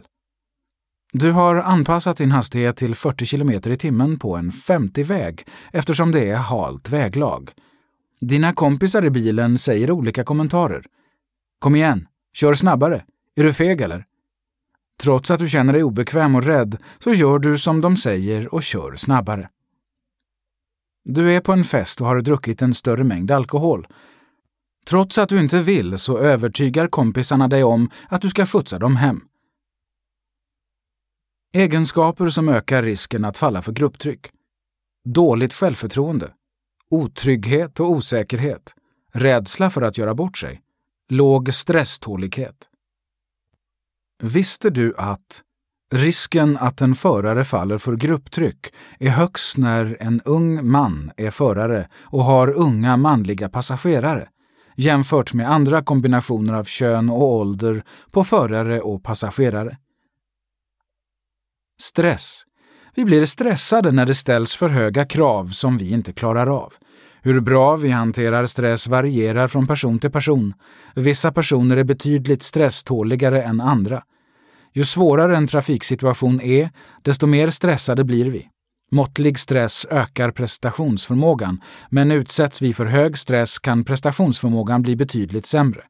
Du 1.14 1.32
har 1.32 1.56
anpassat 1.56 2.18
din 2.18 2.32
hastighet 2.32 2.78
till 2.78 2.96
40 2.96 3.26
km 3.26 3.50
i 3.50 3.78
timmen 3.78 4.20
på 4.20 4.36
en 4.36 4.50
50-väg 4.52 5.48
eftersom 5.74 6.12
det 6.12 6.30
är 6.30 6.36
halt 6.36 6.90
väglag. 6.90 7.52
Dina 8.22 8.54
kompisar 8.54 9.06
i 9.06 9.10
bilen 9.10 9.58
säger 9.58 9.92
olika 9.92 10.24
kommentarer. 10.24 10.86
Kom 11.60 11.76
igen, 11.76 12.08
Kör 12.36 12.54
snabbare. 12.54 13.06
Är 13.36 13.44
du 13.44 13.54
feg 13.54 13.82
eller? 13.82 14.06
Trots 15.00 15.32
att 15.32 15.40
du 15.40 15.50
känner 15.50 15.74
dig 15.74 15.84
obekväm 15.84 16.36
och 16.36 16.44
rädd 16.44 16.78
så 17.00 17.14
gör 17.14 17.40
du 17.40 17.58
som 17.58 17.82
de 17.82 17.98
säger 17.98 18.54
och 18.54 18.64
kör 18.64 18.96
snabbare. 18.96 19.50
Du 21.04 21.32
är 21.32 21.42
på 21.42 21.52
en 21.52 21.64
fest 21.64 22.02
och 22.02 22.08
har 22.08 22.22
druckit 22.22 22.62
en 22.62 22.74
större 22.74 23.04
mängd 23.04 23.32
alkohol. 23.32 23.88
Trots 24.86 25.18
att 25.18 25.30
du 25.30 25.40
inte 25.40 25.62
vill 25.62 25.98
så 25.98 26.18
övertygar 26.18 26.88
kompisarna 26.88 27.48
dig 27.48 27.64
om 27.64 27.90
att 28.10 28.22
du 28.22 28.30
ska 28.30 28.46
skjutsa 28.46 28.80
dem 28.80 28.96
hem. 28.96 29.22
Egenskaper 31.54 32.30
som 32.30 32.50
ökar 32.50 32.84
risken 32.84 33.26
att 33.26 33.38
falla 33.38 33.62
för 33.62 33.72
grupptryck. 33.72 34.32
Dåligt 35.06 35.54
självförtroende. 35.54 36.34
otrygghet 36.90 37.80
och 37.80 37.92
osäkerhet, 37.92 38.74
rädsla 39.14 39.70
för 39.70 39.82
att 39.82 39.98
göra 39.98 40.14
bort 40.14 40.38
sig, 40.38 40.62
låg 41.10 41.54
stresstålighet. 41.54 42.56
Visste 44.24 44.70
du 44.70 44.94
att 44.98 45.42
risken 45.94 46.58
att 46.58 46.82
en 46.82 46.96
förare 46.96 47.46
faller 47.46 47.78
för 47.78 47.96
grupptryck 47.96 48.74
är 49.00 49.10
högst 49.10 49.58
när 49.58 49.98
en 50.00 50.22
ung 50.22 50.68
man 50.72 51.12
är 51.18 51.32
förare 51.32 51.90
och 52.02 52.24
har 52.24 52.52
unga 52.52 52.98
manliga 52.98 53.50
passagerare 53.50 54.30
jämfört 54.76 55.34
med 55.34 55.52
andra 55.52 55.84
kombinationer 55.84 56.54
av 56.54 56.64
kön 56.64 57.10
och 57.10 57.24
ålder 57.24 57.84
på 58.12 58.24
förare 58.24 58.82
och 58.82 59.04
passagerare? 59.04 59.78
Stress. 61.82 62.44
Vi 62.96 63.06
blir 63.06 63.26
stressade 63.26 63.92
när 63.92 64.06
det 64.06 64.16
ställs 64.16 64.56
för 64.56 64.70
höga 64.70 65.06
krav 65.06 65.48
som 65.48 65.78
vi 65.78 65.92
inte 65.92 66.14
klarar 66.14 66.48
av. 66.48 66.74
Hur 67.26 67.40
bra 67.40 67.76
vi 67.76 67.90
hanterar 67.90 68.46
stress 68.46 68.88
varierar 68.88 69.48
från 69.48 69.68
person 69.68 70.00
till 70.00 70.12
person. 70.12 70.54
Vissa 70.96 71.32
personer 71.32 71.78
är 71.78 71.84
betydligt 71.84 72.44
stresståligare 72.44 73.44
än 73.44 73.62
andra. 73.62 74.04
Ju 74.74 74.86
svårare 74.86 75.38
en 75.38 75.48
trafiksituation 75.48 76.42
är, 76.42 76.70
desto 77.02 77.28
mer 77.28 77.50
stressade 77.50 78.04
blir 78.04 78.26
vi. 78.26 78.48
Måttlig 78.92 79.40
stress 79.40 79.88
ökar 79.90 80.32
prestationsförmågan, 80.32 81.62
men 81.90 82.12
utsätts 82.12 82.62
vi 82.62 82.74
för 82.74 82.86
hög 82.86 83.18
stress 83.18 83.60
kan 83.60 83.84
prestationsförmågan 83.84 84.82
bli 84.82 84.96
betydligt 84.96 85.46
sämre. 85.46 85.82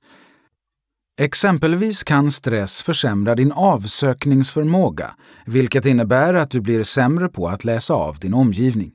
Exempelvis 1.22 2.04
kan 2.04 2.32
stress 2.32 2.82
försämra 2.84 3.36
din 3.36 3.51
avsökningsförmåga, 3.51 5.15
vilket 5.46 5.86
innebär 5.86 6.34
att 6.34 6.51
du 6.51 6.62
blir 6.62 6.84
sämre 6.84 7.30
på 7.30 7.48
att 7.48 7.63
läsa 7.63 7.94
av 7.94 8.20
din 8.20 8.34
omgivning. 8.34 8.92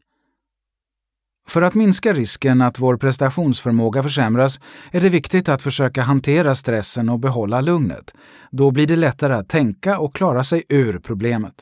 För 1.50 1.62
att 1.62 1.74
minska 1.74 2.12
risken 2.12 2.62
att 2.62 2.78
vår 2.78 2.96
prestationsförmåga 2.96 4.02
försämras 4.02 4.60
är 4.90 5.00
det 5.00 5.08
viktigt 5.08 5.48
att 5.48 5.62
försöka 5.62 6.02
hantera 6.02 6.54
stressen 6.54 7.08
och 7.08 7.18
behålla 7.18 7.60
lugnet. 7.60 8.14
Då 8.50 8.70
blir 8.70 8.86
det 8.86 8.96
lättare 8.96 9.32
att 9.32 9.48
tänka 9.48 9.98
och 9.98 10.14
klara 10.14 10.44
sig 10.44 10.64
ur 10.68 10.98
problemet. 10.98 11.54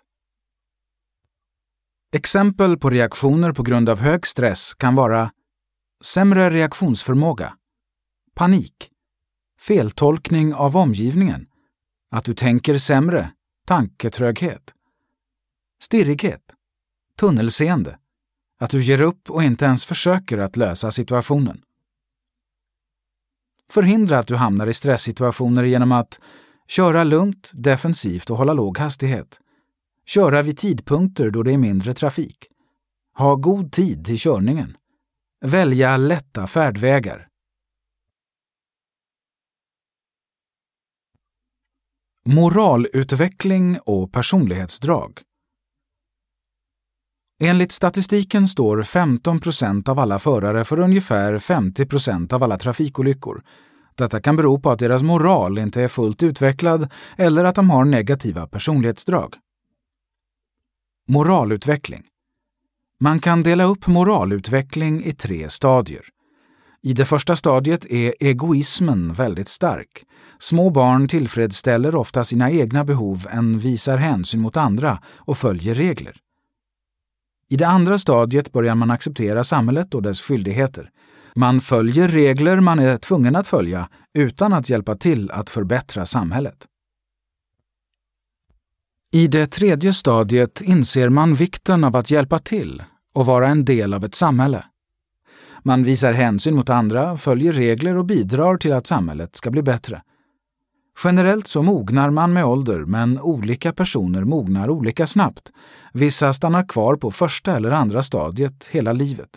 Exempel 2.12 2.78
på 2.78 2.90
reaktioner 2.90 3.52
på 3.52 3.62
grund 3.62 3.88
av 3.88 4.00
hög 4.00 4.26
stress 4.26 4.74
kan 4.74 4.94
vara 4.94 5.30
sämre 6.04 6.50
reaktionsförmåga, 6.50 7.54
panik, 8.34 8.90
feltolkning 9.60 10.54
av 10.54 10.76
omgivningen, 10.76 11.46
att 12.10 12.24
du 12.24 12.34
tänker 12.34 12.78
sämre, 12.78 13.32
tanketröghet, 13.66 14.74
stirrighet, 15.82 16.42
tunnelseende, 17.18 17.98
att 18.58 18.70
du 18.70 18.80
ger 18.82 19.02
upp 19.02 19.30
och 19.30 19.42
inte 19.42 19.64
ens 19.64 19.84
försöker 19.84 20.38
att 20.38 20.56
lösa 20.56 20.90
situationen. 20.90 21.62
Förhindra 23.70 24.18
att 24.18 24.26
du 24.26 24.36
hamnar 24.36 24.66
i 24.66 24.74
stresssituationer 24.74 25.62
genom 25.62 25.92
att 25.92 26.20
köra 26.68 27.04
lugnt, 27.04 27.50
defensivt 27.54 28.30
och 28.30 28.36
hålla 28.36 28.52
låg 28.52 28.78
hastighet. 28.78 29.40
Köra 30.06 30.42
vid 30.42 30.58
tidpunkter 30.58 31.30
då 31.30 31.42
det 31.42 31.52
är 31.52 31.58
mindre 31.58 31.94
trafik. 31.94 32.46
Ha 33.14 33.34
god 33.34 33.72
tid 33.72 34.04
till 34.04 34.18
körningen. 34.18 34.76
Välja 35.40 35.96
lätta 35.96 36.46
färdvägar. 36.46 37.28
Moralutveckling 42.24 43.78
och 43.84 44.12
personlighetsdrag 44.12 45.22
Enligt 47.40 47.72
statistiken 47.72 48.46
står 48.46 48.82
15 48.82 49.40
procent 49.40 49.88
av 49.88 49.98
alla 49.98 50.18
förare 50.18 50.64
för 50.64 50.80
ungefär 50.80 51.38
50 51.38 51.86
procent 51.86 52.32
av 52.32 52.42
alla 52.42 52.58
trafikolyckor. 52.58 53.42
Detta 53.94 54.20
kan 54.20 54.36
bero 54.36 54.60
på 54.60 54.70
att 54.70 54.78
deras 54.78 55.02
moral 55.02 55.58
inte 55.58 55.82
är 55.82 55.88
fullt 55.88 56.22
utvecklad 56.22 56.88
eller 57.16 57.44
att 57.44 57.54
de 57.54 57.70
har 57.70 57.84
negativa 57.84 58.46
personlighetsdrag. 58.46 59.34
Moralutveckling 61.08 62.02
Man 63.00 63.20
kan 63.20 63.42
dela 63.42 63.64
upp 63.64 63.86
moralutveckling 63.86 65.04
i 65.04 65.12
tre 65.12 65.48
stadier. 65.48 66.02
I 66.82 66.92
det 66.92 67.04
första 67.04 67.36
stadiet 67.36 67.84
är 67.84 68.14
egoismen 68.20 69.12
väldigt 69.12 69.48
stark. 69.48 70.04
Små 70.38 70.70
barn 70.70 71.08
tillfredsställer 71.08 71.94
ofta 71.94 72.24
sina 72.24 72.50
egna 72.50 72.84
behov 72.84 73.26
än 73.30 73.58
visar 73.58 73.96
hänsyn 73.96 74.40
mot 74.40 74.56
andra 74.56 75.02
och 75.16 75.38
följer 75.38 75.74
regler. 75.74 76.16
I 77.48 77.56
det 77.56 77.66
andra 77.66 77.98
stadiet 77.98 78.52
börjar 78.52 78.74
man 78.74 78.90
acceptera 78.90 79.44
samhället 79.44 79.94
och 79.94 80.02
dess 80.02 80.20
skyldigheter. 80.20 80.90
Man 81.34 81.60
följer 81.60 82.08
regler 82.08 82.60
man 82.60 82.78
är 82.78 82.96
tvungen 82.96 83.36
att 83.36 83.48
följa 83.48 83.88
utan 84.14 84.52
att 84.52 84.68
hjälpa 84.68 84.94
till 84.94 85.30
att 85.30 85.50
förbättra 85.50 86.06
samhället. 86.06 86.66
I 89.12 89.26
det 89.26 89.46
tredje 89.46 89.92
stadiet 89.92 90.60
inser 90.60 91.08
man 91.08 91.34
vikten 91.34 91.84
av 91.84 91.96
att 91.96 92.10
hjälpa 92.10 92.38
till 92.38 92.82
och 93.14 93.26
vara 93.26 93.48
en 93.48 93.64
del 93.64 93.94
av 93.94 94.04
ett 94.04 94.14
samhälle. 94.14 94.64
Man 95.62 95.84
visar 95.84 96.12
hänsyn 96.12 96.54
mot 96.54 96.70
andra, 96.70 97.16
följer 97.16 97.52
regler 97.52 97.96
och 97.96 98.04
bidrar 98.04 98.56
till 98.56 98.72
att 98.72 98.86
samhället 98.86 99.36
ska 99.36 99.50
bli 99.50 99.62
bättre. 99.62 100.02
Generellt 101.04 101.46
så 101.46 101.62
mognar 101.62 102.10
man 102.10 102.32
med 102.32 102.44
ålder, 102.44 102.78
men 102.78 103.20
olika 103.20 103.72
personer 103.72 104.24
mognar 104.24 104.70
olika 104.70 105.06
snabbt. 105.06 105.52
Vissa 105.92 106.32
stannar 106.32 106.68
kvar 106.68 106.96
på 106.96 107.10
första 107.10 107.56
eller 107.56 107.70
andra 107.70 108.02
stadiet 108.02 108.68
hela 108.70 108.92
livet. 108.92 109.28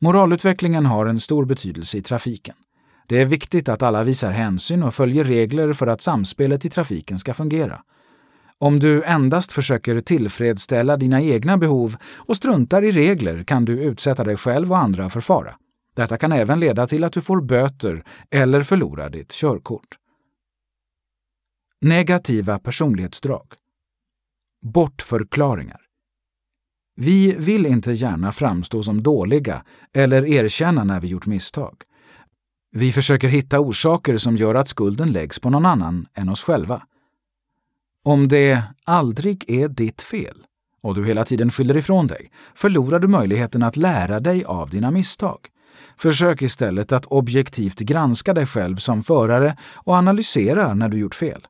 Moralutvecklingen 0.00 0.86
har 0.86 1.06
en 1.06 1.20
stor 1.20 1.44
betydelse 1.44 1.98
i 1.98 2.02
trafiken. 2.02 2.54
Det 3.08 3.20
är 3.20 3.24
viktigt 3.26 3.68
att 3.68 3.82
alla 3.82 4.02
visar 4.02 4.30
hänsyn 4.30 4.82
och 4.82 4.94
följer 4.94 5.24
regler 5.24 5.72
för 5.72 5.86
att 5.86 6.00
samspelet 6.00 6.64
i 6.64 6.70
trafiken 6.70 7.18
ska 7.18 7.34
fungera. 7.34 7.80
Om 8.58 8.78
du 8.78 9.02
endast 9.02 9.52
försöker 9.52 10.00
tillfredsställa 10.00 10.96
dina 10.96 11.22
egna 11.22 11.58
behov 11.58 11.96
och 12.14 12.36
struntar 12.36 12.84
i 12.84 12.92
regler 12.92 13.44
kan 13.44 13.64
du 13.64 13.82
utsätta 13.82 14.24
dig 14.24 14.36
själv 14.36 14.72
och 14.72 14.78
andra 14.78 15.10
för 15.10 15.20
fara. 15.20 15.54
Detta 15.96 16.16
kan 16.16 16.32
även 16.32 16.60
leda 16.60 16.86
till 16.86 17.04
att 17.04 17.12
du 17.12 17.20
får 17.20 17.40
böter 17.40 18.04
eller 18.30 18.62
förlorar 18.62 19.10
ditt 19.10 19.32
körkort. 19.32 19.98
Negativa 21.80 22.58
personlighetsdrag. 22.58 23.46
Bortförklaringar. 24.62 25.80
Vi 26.96 27.36
vill 27.38 27.66
inte 27.66 27.92
gärna 27.92 28.32
framstå 28.32 28.82
som 28.82 29.02
dåliga 29.02 29.64
eller 29.92 30.26
erkänna 30.26 30.84
när 30.84 31.00
vi 31.00 31.08
gjort 31.08 31.26
misstag. 31.26 31.82
Vi 32.72 32.92
försöker 32.92 33.28
hitta 33.28 33.60
orsaker 33.60 34.18
som 34.18 34.36
gör 34.36 34.54
att 34.54 34.68
skulden 34.68 35.12
läggs 35.12 35.38
på 35.38 35.50
någon 35.50 35.66
annan 35.66 36.06
än 36.14 36.28
oss 36.28 36.42
själva. 36.42 36.82
Om 38.04 38.28
det 38.28 38.62
aldrig 38.84 39.50
är 39.50 39.68
ditt 39.68 40.02
fel 40.02 40.36
och 40.82 40.94
du 40.94 41.06
hela 41.06 41.24
tiden 41.24 41.50
skyller 41.50 41.76
ifrån 41.76 42.06
dig 42.06 42.30
förlorar 42.54 42.98
du 42.98 43.08
möjligheten 43.08 43.62
att 43.62 43.76
lära 43.76 44.20
dig 44.20 44.44
av 44.44 44.70
dina 44.70 44.90
misstag. 44.90 45.38
Försök 45.96 46.42
istället 46.42 46.92
att 46.92 47.06
objektivt 47.06 47.78
granska 47.78 48.34
dig 48.34 48.46
själv 48.46 48.76
som 48.76 49.02
förare 49.02 49.56
och 49.74 49.94
analysera 49.94 50.74
när 50.74 50.88
du 50.88 50.98
gjort 50.98 51.14
fel. 51.14 51.46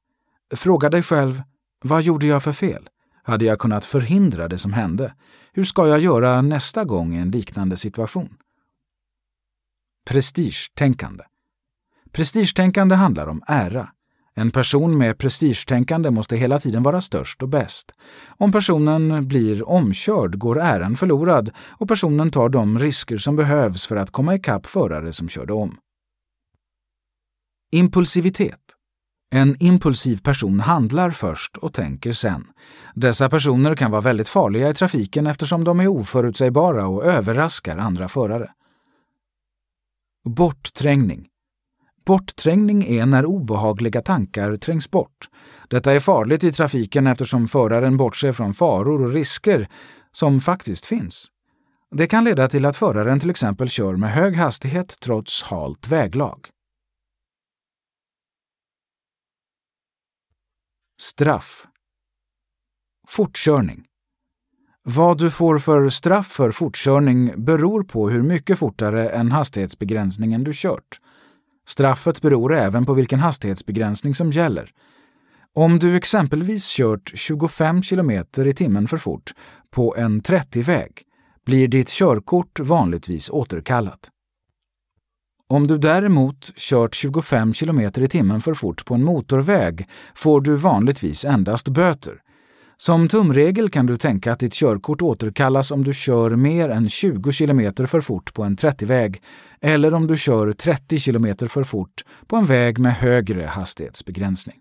Fråga 0.54 0.90
dig 0.90 1.02
själv, 1.02 1.42
vad 1.84 2.02
gjorde 2.02 2.26
jag 2.26 2.42
för 2.42 2.52
fel? 2.52 2.88
Hade 3.22 3.44
jag 3.44 3.58
kunnat 3.58 3.87
förhindra 3.87 4.48
det 4.48 4.58
som 4.58 4.72
hände? 4.72 5.14
Hur 5.52 5.64
ska 5.64 5.88
jag 5.88 6.00
göra 6.00 6.42
nästa 6.42 6.84
gång 6.84 7.14
i 7.14 7.18
en 7.18 7.30
liknande 7.30 7.76
situation? 7.76 8.37
Prestigetänkande. 10.06 11.24
Prestigetänkande 12.12 12.94
handlar 12.94 13.26
om 13.26 13.42
ära. 13.46 13.88
En 14.34 14.50
person 14.50 14.98
med 14.98 15.18
prestigetänkande 15.18 16.11
måste 16.11 16.37
hela 16.37 16.61
tiden 16.61 16.82
vara 16.82 17.00
störst 17.00 17.42
och 17.42 17.48
bäst. 17.48 17.92
Om 18.26 18.52
personen 18.52 19.28
blir 19.28 19.68
omkörd 19.68 20.38
går 20.38 20.61
äran 20.61 20.96
förlorad 20.96 21.50
och 21.58 21.88
personen 21.88 22.30
tar 22.30 22.48
de 22.48 22.78
risker 22.78 23.18
som 23.18 23.37
behövs 23.37 23.87
för 23.87 23.96
att 23.96 24.11
komma 24.11 24.34
ikapp 24.34 24.66
förare 24.66 25.12
som 25.12 25.28
körde 25.28 25.52
om. 25.52 25.78
Impulsivitet. 27.72 28.78
En 29.31 29.57
impulsiv 29.62 30.23
person 30.23 30.61
handlar 30.61 31.11
först 31.11 31.57
och 31.57 31.75
tänker 31.75 32.12
sen. 32.12 32.47
Dessa 32.95 33.29
personer 33.29 33.77
kan 33.77 33.91
vara 33.91 34.01
väldigt 34.01 34.29
farliga 34.29 34.71
i 34.71 34.75
trafiken 34.75 35.27
eftersom 35.27 35.64
de 35.64 35.81
är 35.81 35.87
oförutsägbara 35.87 36.87
och 36.87 37.05
överraskar 37.05 37.77
andra 37.77 38.09
förare. 38.09 38.51
Bortträngning. 40.25 41.27
Bortträngning 42.07 42.85
är 42.85 43.07
när 43.07 43.25
obehagliga 43.25 44.03
tankar 44.03 44.57
trängs 44.57 44.91
bort. 44.91 45.29
Detta 45.69 45.93
är 45.93 46.01
farligt 46.01 46.45
i 46.45 46.53
trafiken 46.53 47.07
eftersom 47.07 47.49
föraren 47.49 47.97
bortser 47.97 48.33
från 48.33 48.55
faror 48.55 49.03
och 49.03 49.12
risker 49.12 49.69
som 50.12 50.41
faktiskt 50.41 50.87
finns. 50.87 51.29
Det 51.91 52.07
kan 52.07 52.25
leda 52.25 52.49
till 52.49 52.64
att 52.67 52.77
föraren 52.77 53.21
till 53.21 53.31
exempel 53.31 53.69
kör 53.69 53.97
med 53.97 54.12
hög 54.12 54.37
hastighet 54.37 54.97
trots 55.01 55.43
halt 55.43 55.88
väglag. 55.88 56.38
Straff. 61.00 61.66
Fortkörning. 63.08 63.84
Vad 64.82 65.18
du 65.18 65.30
får 65.30 65.58
för 65.58 65.88
straff 65.88 66.26
för 66.26 66.50
fortkörning 66.50 67.44
beror 67.44 67.82
på 67.82 68.11
hur 68.11 68.22
mycket 68.22 68.58
fortare 68.58 69.08
än 69.08 69.32
hastighetsbegränsningen 69.32 70.44
du 70.44 70.52
kört. 70.54 71.00
Straffet 71.66 72.22
beror 72.22 72.54
även 72.54 72.87
på 72.87 72.94
vilken 72.94 73.20
hastighetsbegränsning 73.20 74.14
som 74.14 74.30
gäller. 74.30 74.70
Om 75.52 75.78
du 75.78 75.96
exempelvis 75.96 76.76
kört 76.76 77.12
25 77.14 77.82
km 77.82 78.11
i 78.37 78.54
timmen 78.54 78.88
för 78.88 78.98
fort 78.98 79.34
på 79.70 79.96
en 79.96 80.22
30-väg 80.22 81.02
blir 81.44 81.68
ditt 81.68 81.88
körkort 81.88 82.61
vanligtvis 82.61 83.30
återkallat. 83.30 84.11
Om 85.50 85.66
du 85.66 85.78
däremot 85.78 86.56
kört 86.56 86.94
25 86.94 87.52
km 87.52 87.80
i 87.80 88.08
timmen 88.08 88.40
för 88.40 88.54
fort 88.54 88.84
på 88.84 88.94
en 88.94 89.04
motorväg 89.04 89.88
får 90.14 90.40
du 90.40 90.56
vanligtvis 90.56 91.24
endast 91.24 91.68
böter. 91.68 92.22
Som 92.76 93.08
tumregel 93.08 93.70
kan 93.70 93.87
du 93.87 93.98
tänka 93.98 94.32
att 94.32 94.38
ditt 94.38 94.52
körkort 94.52 95.02
återkallas 95.02 95.70
om 95.70 95.84
du 95.84 95.92
kör 95.94 96.30
mer 96.30 96.68
än 96.68 96.88
20 96.88 97.32
km 97.32 97.87
för 97.87 98.00
fort 98.00 98.34
på 98.34 98.44
en 98.44 98.56
30-väg 98.56 99.22
eller 99.61 99.94
om 99.94 100.06
du 100.06 100.16
kör 100.16 100.52
30 100.52 100.98
km 100.98 101.48
för 101.48 101.64
fort 101.64 102.04
på 102.26 102.37
en 102.37 102.44
väg 102.44 102.78
med 102.78 102.94
högre 102.94 103.46
hastighetsbegränsning. 103.46 104.56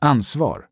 Ansvar 0.00 0.66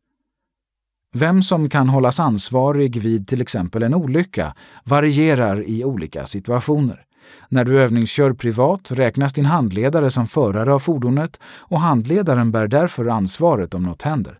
Vem 1.13 1.41
som 1.41 1.69
kan 1.69 1.89
hållas 1.89 2.19
ansvarig 2.19 2.97
vid 2.97 3.27
till 3.27 3.41
exempel 3.41 3.83
en 3.83 3.93
olycka 3.93 4.55
varierar 4.83 5.63
i 5.63 5.85
olika 5.85 6.25
situationer. 6.25 7.05
När 7.49 7.65
du 7.65 7.79
övningskör 7.79 8.33
privat 8.33 8.91
räknas 8.91 9.33
din 9.33 9.45
handledare 9.45 10.11
som 10.11 10.27
förare 10.27 10.73
av 10.73 10.79
fordonet 10.79 11.39
och 11.43 11.79
handledaren 11.79 12.51
bär 12.51 12.67
därför 12.67 13.05
ansvaret 13.05 13.73
om 13.73 13.83
något 13.83 14.01
händer. 14.01 14.39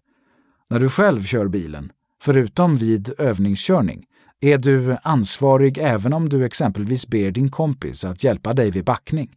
När 0.70 0.80
du 0.80 0.90
själv 0.90 1.24
kör 1.24 1.48
bilen, 1.48 1.92
förutom 2.24 2.76
vid 2.76 3.14
övningskörning, 3.18 4.06
är 4.42 4.58
du 4.58 4.98
ansvarig 5.04 5.78
även 5.78 6.14
om 6.14 6.30
du 6.30 6.46
exempelvis 6.46 7.08
ber 7.08 7.32
din 7.32 7.52
kompis 7.52 8.06
att 8.06 8.24
hjälpa 8.24 8.54
dig 8.54 8.72
vid 8.72 8.86
backning. 8.86 9.30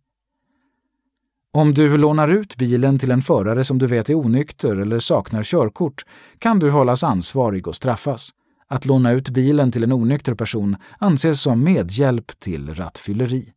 Om 1.52 1.74
du 1.74 1.96
lånar 1.96 2.28
ut 2.28 2.56
bilen 2.56 2.98
till 2.98 3.10
en 3.10 3.22
förare 3.22 3.64
som 3.64 3.78
du 3.78 3.86
vet 3.86 4.10
är 4.10 4.14
onykter 4.14 4.76
eller 4.76 4.98
saknar 4.98 5.42
körkort 5.42 6.04
kan 6.38 6.58
du 6.58 6.70
hållas 6.70 7.04
ansvarig 7.04 7.68
och 7.68 7.76
straffas. 7.76 8.30
Att 8.74 8.84
låna 8.84 9.12
ut 9.12 9.28
bilen 9.28 9.72
till 9.72 9.84
en 9.84 9.92
onykter 9.92 10.34
person 10.34 10.76
anses 10.98 11.40
som 11.40 11.64
medhjälp 11.64 12.38
till 12.38 12.74
rattfylleri. 12.74 13.52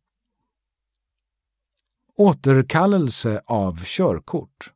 Återkallelse 2.16 3.40
av 3.46 3.84
körkort 3.84 4.72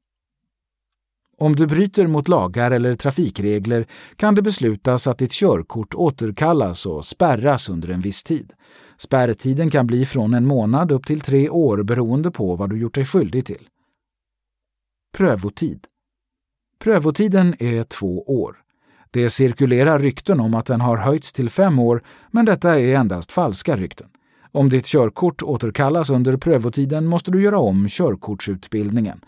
om 1.38 1.56
du 1.56 1.66
bryter 1.66 2.06
mot 2.06 2.28
lagar 2.28 2.70
eller 2.70 2.94
trafikregler 2.94 3.86
kan 4.16 4.34
det 4.34 4.42
beslutas 4.42 5.06
att 5.06 5.18
ditt 5.18 5.32
körkort 5.32 5.94
återkallas 5.94 6.86
och 6.86 7.04
spärras 7.04 7.68
under 7.68 7.88
en 7.88 8.00
viss 8.00 8.24
tid. 8.24 8.52
Spärrtiden 8.96 9.70
kan 9.70 9.86
bli 9.86 10.06
från 10.06 10.34
en 10.34 10.46
månad 10.46 10.92
upp 10.92 11.06
till 11.06 11.20
tre 11.20 11.48
år 11.48 11.82
beroende 11.82 12.30
på 12.30 12.56
vad 12.56 12.70
du 12.70 12.78
gjort 12.78 12.94
dig 12.94 13.06
skyldig 13.06 13.46
till. 13.46 13.68
Prövotid 15.12 15.86
Prövotiden 16.78 17.54
är 17.58 17.84
två 17.84 18.22
år. 18.22 18.61
Det 19.12 19.30
cirkulerar 19.30 19.98
rykten 19.98 20.40
om 20.40 20.54
att 20.54 20.66
den 20.66 20.80
har 20.80 20.96
höjts 20.96 21.32
till 21.32 21.50
fem 21.50 21.78
år, 21.78 22.02
men 22.30 22.44
detta 22.44 22.80
är 22.80 22.94
endast 22.94 23.32
falska 23.32 23.76
rykten. 23.76 24.08
Om 24.52 24.68
ditt 24.68 24.86
körkort 24.86 25.42
återkallas 25.42 26.10
under 26.10 26.36
prövotiden 26.36 27.06
måste 27.06 27.30
du 27.30 27.42
göra 27.42 27.58
om 27.58 27.88
körkortsutbildningen. 27.88 29.20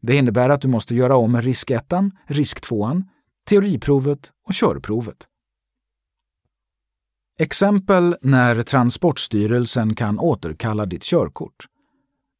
Det 0.00 0.16
innebär 0.16 0.48
att 0.48 0.60
du 0.60 0.68
måste 0.68 0.94
göra 0.94 1.16
om 1.16 1.42
risk 1.42 1.70
1, 1.70 1.92
risk 2.26 2.60
2, 2.60 3.02
teoriprovet 3.48 4.30
och 4.46 4.54
körprovet. 4.54 5.26
Exempel 7.38 8.16
när 8.22 8.62
Transportstyrelsen 8.62 9.94
kan 9.94 10.18
återkalla 10.18 10.86
ditt 10.86 11.02
körkort. 11.02 11.66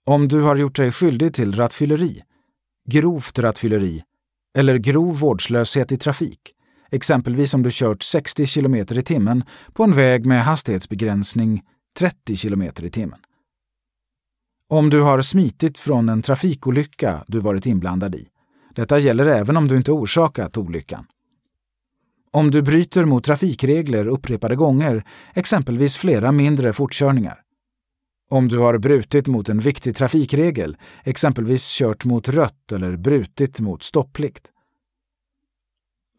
Om 0.06 0.28
du 0.28 0.40
har 0.40 0.56
gjort 0.56 0.76
dig 0.76 0.92
skyldig 0.92 1.34
till 1.34 1.54
rattfylleri, 1.54 2.22
grovt 2.90 3.38
rattfylleri 3.38 4.02
eller 4.58 4.76
grov 4.76 5.18
vårdslöshet 5.18 5.92
i 5.92 5.96
trafik, 5.96 6.54
exempelvis 6.90 7.54
om 7.54 7.62
du 7.62 7.70
kört 7.72 8.02
60 8.02 8.46
km 8.46 8.74
i 8.74 8.84
timmen 9.02 9.44
på 9.72 9.84
en 9.84 9.92
väg 9.92 10.26
med 10.26 10.44
hastighetsbegränsning 10.44 11.62
30 11.98 12.36
km 12.36 12.62
i 12.62 12.90
timmen. 12.90 13.18
Om 14.68 14.90
du 14.90 15.00
har 15.00 15.22
smitit 15.22 15.78
från 15.78 16.08
en 16.08 16.22
trafikolycka 16.22 17.24
du 17.26 17.40
varit 17.40 17.66
inblandad 17.66 18.14
i. 18.14 18.28
Detta 18.74 18.98
gäller 18.98 19.26
även 19.26 19.56
om 19.56 19.68
du 19.68 19.76
inte 19.76 19.92
orsakat 19.92 20.56
olyckan. 20.56 21.06
Om 22.32 22.50
du 22.50 22.62
bryter 22.62 23.04
mot 23.04 23.24
trafikregler 23.24 24.06
upprepade 24.06 24.56
gånger, 24.56 25.04
exempelvis 25.34 25.98
flera 25.98 26.32
mindre 26.32 26.72
fortkörningar. 26.72 27.42
Om 28.28 28.48
du 28.48 28.58
har 28.58 28.78
brutit 28.78 29.26
mot 29.26 29.48
en 29.48 29.58
viktig 29.58 29.96
trafikregel, 29.96 30.76
exempelvis 31.04 31.78
kört 31.78 32.04
mot 32.04 32.28
rött 32.28 32.72
eller 32.72 32.96
brutit 32.96 33.60
mot 33.60 33.82
stopplikt. 33.82 34.42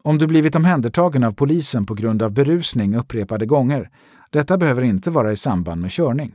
Om 0.04 0.18
du 0.18 0.26
blivit 0.26 0.56
omhändertagen 0.56 1.24
av 1.24 1.32
polisen 1.32 1.86
på 1.86 1.94
grund 1.94 2.22
av 2.22 2.32
berusning 2.32 2.96
upprepade 2.96 3.46
gånger. 3.46 3.90
Detta 4.30 4.58
behöver 4.58 4.82
inte 4.82 5.10
vara 5.10 5.32
i 5.32 5.36
samband 5.36 5.80
med 5.80 5.90
körning. 5.90 6.32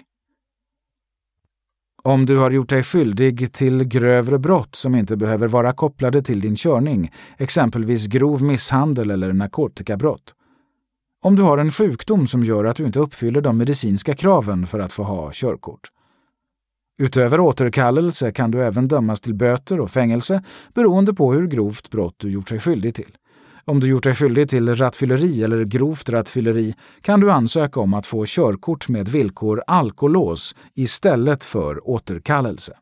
Om 2.03 2.25
du 2.25 2.37
har 2.37 2.51
gjort 2.51 2.69
dig 2.69 2.83
skyldig 2.83 3.53
till 3.53 3.83
grövre 3.83 4.39
brott 4.39 4.75
som 4.75 4.95
inte 4.95 5.17
behöver 5.17 5.47
vara 5.47 5.73
kopplade 5.73 6.21
till 6.21 6.41
din 6.41 6.55
körning, 6.55 7.11
exempelvis 7.37 8.07
grov 8.07 8.43
misshandel 8.43 9.11
eller 9.11 9.33
narkotikabrott. 9.33 10.33
Om 11.21 11.35
du 11.35 11.41
har 11.41 11.57
en 11.57 11.71
sjukdom 11.71 12.27
som 12.27 12.43
gör 12.43 12.65
att 12.65 12.77
du 12.77 12.85
inte 12.85 12.99
uppfyller 12.99 13.41
de 13.41 13.57
medicinska 13.57 14.15
kraven 14.15 14.67
för 14.67 14.79
att 14.79 14.93
få 14.93 15.03
ha 15.03 15.29
körkort. 15.33 15.91
Utöver 16.99 17.39
återkallelse 17.39 18.31
kan 18.31 18.51
du 18.51 18.63
även 18.63 18.87
dömas 18.87 19.21
till 19.21 19.33
böter 19.33 19.79
och 19.79 19.91
fängelse 19.91 20.43
beroende 20.73 21.13
på 21.13 21.33
hur 21.33 21.47
grovt 21.47 21.89
brott 21.89 22.15
du 22.17 22.31
gjort 22.31 22.49
dig 22.49 22.59
skyldig 22.59 22.95
till. 22.95 23.17
Om 23.69 23.79
du 23.79 23.87
gjort 23.87 24.03
dig 24.03 24.15
skyldig 24.15 24.49
till 24.49 24.75
rattfylleri 24.75 25.43
eller 25.43 25.63
grovt 25.63 26.09
rattfylleri 26.09 26.75
kan 27.01 27.19
du 27.19 27.31
ansöka 27.31 27.79
om 27.79 27.93
att 27.93 28.05
få 28.05 28.25
körkort 28.27 28.89
med 28.89 29.09
villkor 29.09 29.63
alkolås 29.67 30.55
istället 30.73 31.45
för 31.45 31.89
återkallelse. 31.89 32.77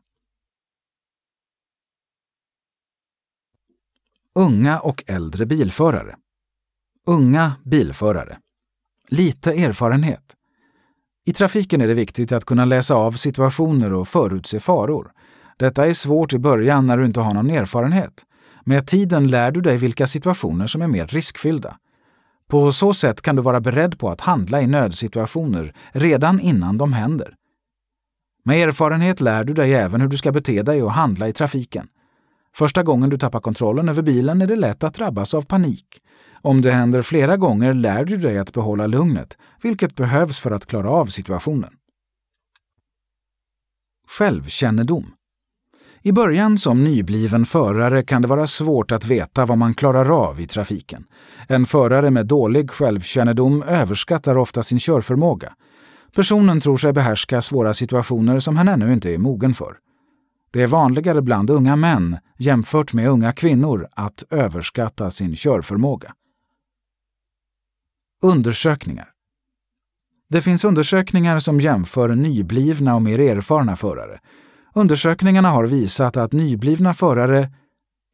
Unga 4.34 4.80
och 4.80 5.04
äldre 5.06 5.46
bilförare. 5.46 6.16
Unga 7.06 7.52
bilförare. 7.64 8.38
Lite 9.08 9.52
erfarenhet. 9.52 10.34
I 11.24 11.32
trafiken 11.32 11.80
är 11.80 11.86
det 11.86 11.94
viktigt 11.94 12.32
att 12.32 12.44
kunna 12.44 12.64
läsa 12.64 12.94
av 12.94 13.12
situationer 13.12 13.92
och 13.92 14.08
förutse 14.08 14.60
faror. 14.60 15.12
Detta 15.56 15.86
är 15.86 15.92
svårt 15.92 16.32
i 16.32 16.38
början 16.38 16.86
när 16.86 16.98
du 16.98 17.04
inte 17.06 17.20
har 17.20 17.34
någon 17.34 17.50
erfarenhet. 17.50 18.26
Med 18.68 18.86
tiden 18.86 19.28
lär 19.28 19.50
du 19.50 19.60
dig 19.60 19.78
vilka 19.78 20.06
situationer 20.06 20.66
som 20.66 20.82
är 20.82 20.86
mer 20.86 21.06
riskfyllda. 21.06 21.76
På 22.48 22.72
så 22.72 22.94
sätt 22.94 23.22
kan 23.22 23.36
du 23.36 23.42
vara 23.42 23.60
beredd 23.60 23.98
på 23.98 24.10
att 24.10 24.20
handla 24.20 24.62
i 24.62 24.66
nödsituationer 24.66 25.74
redan 25.92 26.40
innan 26.40 26.78
de 26.78 26.92
händer. 26.92 27.34
Med 28.44 28.68
erfarenhet 28.68 29.20
lär 29.20 29.44
du 29.44 29.54
dig 29.54 29.74
även 29.74 30.00
hur 30.00 30.08
du 30.08 30.16
ska 30.16 30.32
bete 30.32 30.62
dig 30.62 30.82
och 30.82 30.92
handla 30.92 31.28
i 31.28 31.32
trafiken. 31.32 31.88
Första 32.54 32.82
gången 32.82 33.10
du 33.10 33.18
tappar 33.18 33.40
kontrollen 33.40 33.88
över 33.88 34.02
bilen 34.02 34.42
är 34.42 34.46
det 34.46 34.56
lätt 34.56 34.84
att 34.84 34.94
drabbas 34.94 35.34
av 35.34 35.42
panik. 35.42 35.86
Om 36.42 36.62
det 36.62 36.72
händer 36.72 37.02
flera 37.02 37.36
gånger 37.36 37.74
lär 37.74 38.04
du 38.04 38.16
dig 38.16 38.38
att 38.38 38.52
behålla 38.52 38.86
lugnet, 38.86 39.38
vilket 39.62 39.94
behövs 39.94 40.40
för 40.40 40.50
att 40.50 40.66
klara 40.66 40.90
av 40.90 41.06
situationen. 41.06 41.72
Självkännedom 44.08 45.15
i 46.06 46.12
början 46.12 46.58
som 46.58 46.84
nybliven 46.84 47.46
förare 47.46 48.02
kan 48.02 48.22
det 48.22 48.28
vara 48.28 48.46
svårt 48.46 48.92
att 48.92 49.06
veta 49.06 49.46
vad 49.46 49.58
man 49.58 49.74
klarar 49.74 50.28
av 50.28 50.40
i 50.40 50.46
trafiken. 50.46 51.04
En 51.48 51.66
förare 51.66 52.10
med 52.10 52.26
dålig 52.26 52.70
självkännedom 52.70 53.62
överskattar 53.62 54.38
ofta 54.38 54.62
sin 54.62 54.78
körförmåga. 54.78 55.52
Personen 56.14 56.60
tror 56.60 56.76
sig 56.76 56.92
behärska 56.92 57.42
svåra 57.42 57.74
situationer 57.74 58.38
som 58.38 58.56
han 58.56 58.68
ännu 58.68 58.92
inte 58.92 59.14
är 59.14 59.18
mogen 59.18 59.54
för. 59.54 59.76
Det 60.50 60.62
är 60.62 60.66
vanligare 60.66 61.22
bland 61.22 61.50
unga 61.50 61.76
män 61.76 62.18
jämfört 62.38 62.92
med 62.92 63.08
unga 63.08 63.32
kvinnor 63.32 63.88
att 63.92 64.24
överskatta 64.30 65.10
sin 65.10 65.34
körförmåga. 65.34 66.14
Undersökningar 68.22 69.08
Det 70.28 70.42
finns 70.42 70.64
undersökningar 70.64 71.38
som 71.38 71.60
jämför 71.60 72.08
nyblivna 72.08 72.94
och 72.94 73.02
mer 73.02 73.18
erfarna 73.18 73.76
förare. 73.76 74.20
Undersökningarna 74.76 75.50
har 75.50 75.66
visat 75.66 76.16
att 76.16 76.32
nyblivna 76.32 76.94
förare 76.94 77.52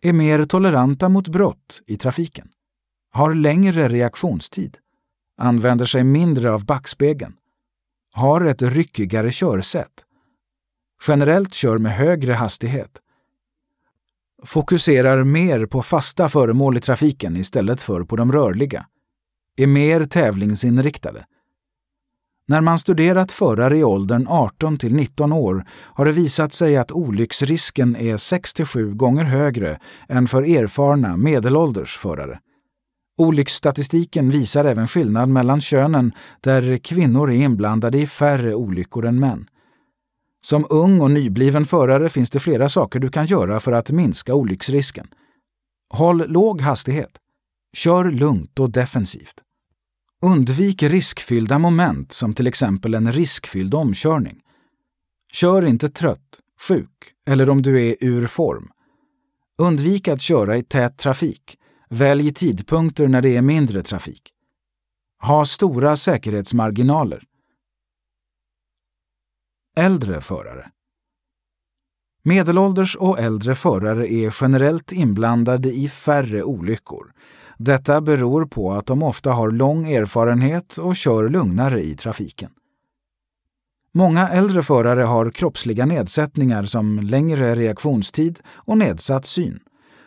är 0.02 0.12
mer 0.12 0.44
toleranta 0.44 1.08
mot 1.08 1.28
brott 1.28 1.82
i 1.86 1.96
trafiken, 1.96 2.48
har 3.12 3.34
längre 3.34 3.88
reaktionstid, 3.88 4.78
använder 5.38 5.84
sig 5.84 6.04
mindre 6.04 6.52
av 6.52 6.64
backspegeln, 6.64 7.36
har 8.12 8.44
ett 8.44 8.62
ryckigare 8.62 9.30
körsätt, 9.30 10.04
generellt 11.08 11.54
kör 11.54 11.78
med 11.78 11.92
högre 11.92 12.32
hastighet, 12.32 12.98
fokuserar 14.44 15.24
mer 15.24 15.66
på 15.66 15.82
fasta 15.82 16.28
föremål 16.28 16.76
i 16.76 16.80
trafiken 16.80 17.36
istället 17.36 17.82
för 17.82 18.04
på 18.04 18.16
de 18.16 18.32
rörliga, 18.32 18.86
är 19.56 19.66
mer 19.66 20.04
tävlingsinriktade. 20.04 21.26
När 22.48 22.60
man 22.60 22.78
studerat 22.78 23.32
förare 23.32 23.78
i 23.78 23.84
åldern 23.84 24.26
18 24.28 24.78
till 24.78 24.94
19 24.94 25.32
år 25.32 25.64
har 25.70 26.04
det 26.04 26.12
visat 26.12 26.52
sig 26.52 26.76
att 26.76 26.92
olycksrisken 26.92 27.96
är 27.96 28.16
6-7 28.16 28.94
gånger 28.94 29.24
högre 29.24 29.78
än 30.08 30.28
för 30.28 30.42
erfarna 30.42 31.16
medelålders 31.16 31.96
förare. 31.96 32.38
Olycksstatistiken 33.18 34.30
visar 34.30 34.64
även 34.64 34.88
skillnad 34.88 35.28
mellan 35.28 35.60
könen 35.60 36.12
där 36.40 36.78
kvinnor 36.78 37.30
är 37.30 37.34
inblandade 37.34 37.98
i 37.98 38.06
färre 38.06 38.54
olyckor 38.54 39.06
än 39.06 39.20
män. 39.20 39.46
Som 40.42 40.66
ung 40.70 41.00
och 41.00 41.10
nybliven 41.10 41.64
förare 41.64 42.08
finns 42.08 42.30
det 42.30 42.40
flera 42.40 42.68
saker 42.68 42.98
du 43.00 43.10
kan 43.10 43.26
göra 43.26 43.60
för 43.60 43.72
att 43.72 43.90
minska 43.90 44.34
olycksrisken. 44.34 45.06
Håll 45.90 46.24
låg 46.28 46.60
hastighet. 46.60 47.18
Kör 47.76 48.10
lugnt 48.10 48.58
och 48.58 48.70
defensivt. 48.70 49.41
Undvik 50.24 50.82
riskfyllda 50.82 51.58
moment 51.58 52.12
som 52.12 52.34
till 52.34 52.46
exempel 52.46 52.94
en 52.94 53.12
riskfylld 53.12 53.74
omkörning. 53.74 54.40
Kör 55.32 55.66
inte 55.66 55.88
trött, 55.88 56.40
sjuk 56.68 57.14
eller 57.26 57.50
om 57.50 57.62
du 57.62 57.88
är 57.88 57.96
ur 58.00 58.26
form. 58.26 58.70
Undvik 59.58 60.08
att 60.08 60.20
köra 60.20 60.56
i 60.56 60.62
tät 60.62 60.98
trafik. 60.98 61.58
Välj 61.90 62.32
tidpunkter 62.34 63.08
när 63.08 63.22
det 63.22 63.36
är 63.36 63.42
mindre 63.42 63.82
trafik. 63.82 64.32
Ha 65.22 65.44
stora 65.44 65.96
säkerhetsmarginaler. 65.96 67.24
Äldre 69.76 70.20
förare 70.20 70.70
Medelålders 72.22 72.96
och 72.96 73.18
äldre 73.18 73.54
förare 73.54 74.12
är 74.12 74.34
generellt 74.40 74.92
inblandade 74.92 75.72
i 75.72 75.88
färre 75.88 76.42
olyckor. 76.42 77.12
Detta 77.64 78.00
beror 78.00 78.46
på 78.46 78.72
att 78.72 78.86
de 78.86 79.02
ofta 79.02 79.32
har 79.32 79.50
lång 79.50 79.92
erfarenhet 79.92 80.78
och 80.78 80.96
kör 80.96 81.28
lugnare 81.28 81.82
i 81.82 81.96
trafiken. 81.96 82.50
Många 83.94 84.28
äldre 84.28 84.62
förare 84.62 85.02
har 85.02 85.30
kroppsliga 85.30 85.86
nedsättningar 85.86 86.64
som 86.64 86.98
längre 86.98 87.54
reaktionstid 87.54 88.38
och 88.46 88.78
nedsatt 88.78 89.26
syn. 89.26 89.60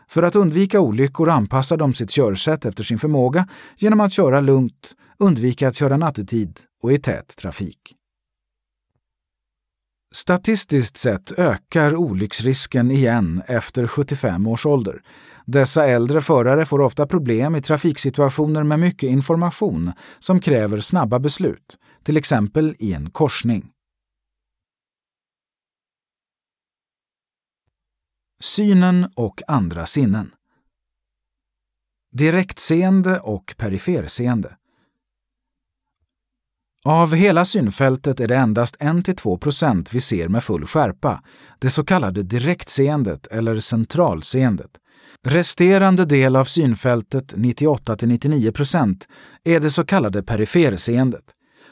För 0.08 0.24
att 0.24 0.36
undvika 0.36 0.80
olyckor 0.80 1.30
anpassar 1.30 1.78
de 1.78 1.94
sitt 1.94 2.12
körsätt 2.12 2.66
efter 2.66 2.84
sin 2.84 3.00
förmåga 3.00 3.48
genom 3.78 4.00
att 4.00 4.14
köra 4.14 4.42
lugnt, 4.42 4.96
undvika 5.20 5.68
att 5.68 5.76
köra 5.76 5.98
nattetid 5.98 6.60
och 6.82 6.92
i 6.92 7.00
tät 7.00 7.38
trafik. 7.38 7.96
Statistiskt 10.16 10.98
sett 10.98 11.40
ökar 11.40 11.96
olycksrisken 11.96 12.92
igen 12.92 13.42
efter 13.48 13.88
75 13.88 14.48
års 14.48 14.66
ålder. 14.66 15.02
Dessa 15.46 15.86
äldre 15.86 16.22
förare 16.22 16.66
får 16.66 16.82
ofta 16.82 17.08
problem 17.08 17.56
i 17.56 17.62
trafiksituationer 17.62 18.64
med 18.64 18.80
mycket 18.80 19.10
information 19.10 19.92
som 20.20 20.40
kräver 20.40 20.80
snabba 20.80 21.20
beslut, 21.20 21.78
till 22.04 22.18
exempel 22.18 22.76
i 22.80 22.94
en 22.94 23.10
korsning. 23.10 23.72
Synen 28.40 29.10
och 29.16 29.42
andra 29.48 29.86
sinnen. 29.86 30.36
Direktseende 32.12 33.20
och 33.20 33.56
periferseende. 33.58 34.58
Av 36.84 37.14
hela 37.14 37.46
synfältet 37.46 38.20
är 38.20 38.28
det 38.28 38.36
endast 38.36 38.76
1-2 38.76 39.94
vi 39.94 40.02
ser 40.02 40.28
med 40.28 40.44
full 40.44 40.66
skärpa, 40.66 41.24
det 41.60 41.70
så 41.70 41.86
kallade 41.86 42.24
direktseendet 42.24 43.28
eller 43.28 43.60
centralseendet. 43.60 44.72
Resterande 45.28 46.06
del 46.06 46.36
av 46.36 46.46
synfältet, 46.46 47.34
98–99 47.34 48.52
%, 48.52 49.08
är 49.44 49.60
det 49.60 49.70
så 49.70 49.86
kallade 49.86 50.24
periferseendet. 50.24 51.24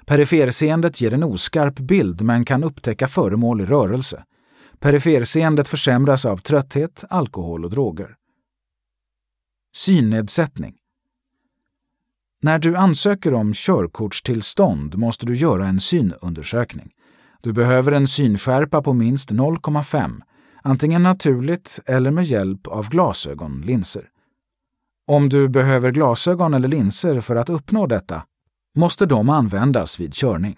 Periferseendet 0.06 1.02
ger 1.02 1.13
en 1.13 1.24
oskarp 1.24 1.80
bild 1.80 2.22
men 2.22 2.46
kan 2.46 2.63
upptäcka 2.63 3.08
föremål 3.08 3.62
i 3.62 3.66
rörelse. 3.66 4.24
Periferseendet 4.80 5.68
försämras 5.68 6.26
av 6.26 6.38
trötthet, 6.38 7.04
alkohol 7.10 7.66
och 7.66 7.72
droger. 7.72 8.16
Synnedsättning 9.76 10.74
när 12.44 12.60
du 12.60 12.76
ansöker 12.76 13.34
om 13.34 13.54
körkortstillstånd 13.54 14.96
måste 14.98 15.26
du 15.26 15.36
göra 15.36 15.68
en 15.68 15.80
synundersökning. 15.80 16.92
Du 17.42 17.54
behöver 17.54 17.92
en 17.92 18.08
synskärpa 18.08 18.82
på 18.82 18.94
minst 18.94 19.32
0,5, 19.32 20.22
antingen 20.63 21.04
naturligt 21.04 21.80
eller 21.86 22.12
med 22.12 22.23
hjälp 22.23 22.67
av 22.67 22.89
glasögonlinser. 22.89 24.10
Om 25.08 25.30
du 25.30 25.49
behöver 25.49 25.91
glasögon 25.91 26.54
eller 26.54 26.67
linser 26.67 27.21
för 27.21 27.36
att 27.36 27.49
uppnå 27.49 27.88
detta 27.88 28.23
måste 28.76 29.06
de 29.06 29.30
användas 29.30 29.99
vid 29.99 30.13
körning. 30.13 30.58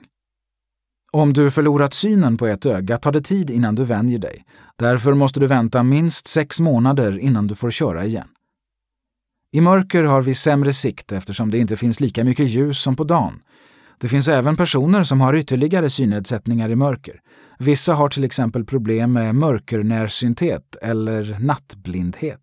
Om 1.11 1.33
du 1.33 1.51
förlorat 1.51 1.93
synen 1.93 2.37
på 2.37 2.47
ett 2.47 2.65
öga 2.65 2.97
tar 2.97 3.11
det 3.11 3.21
tid 3.21 3.49
innan 3.49 3.75
du 3.75 3.83
vänjer 3.83 4.19
dig. 4.19 4.45
Därför 4.75 5.13
måste 5.13 5.39
du 5.39 5.47
vänta 5.47 5.83
minst 5.83 6.27
sex 6.27 6.59
månader 6.59 7.17
innan 7.19 7.47
du 7.47 7.55
får 7.55 7.71
köra 7.71 8.05
igen. 8.05 8.27
I 9.51 9.61
mörker 9.61 10.03
har 10.03 10.21
vi 10.21 10.35
sämre 10.35 10.73
sikt 10.73 11.11
eftersom 11.11 11.51
det 11.51 11.57
inte 11.57 11.75
finns 11.75 11.99
lika 11.99 12.23
mycket 12.23 12.49
ljus 12.49 12.79
som 12.79 12.95
på 12.95 13.03
dagen. 13.03 13.41
Det 13.99 14.07
finns 14.07 14.27
även 14.27 14.55
personer 14.55 15.03
som 15.03 15.21
har 15.21 15.35
ytterligare 15.35 15.89
synnedsättningar 15.89 16.69
i 16.69 16.75
mörker. 16.75 17.21
Vissa 17.59 17.93
har 17.93 18.09
till 18.09 18.23
exempel 18.23 18.65
problem 18.65 19.13
med 19.13 19.35
mörkernärsynthet 19.35 20.75
eller 20.81 21.39
nattblindhet. 21.39 22.41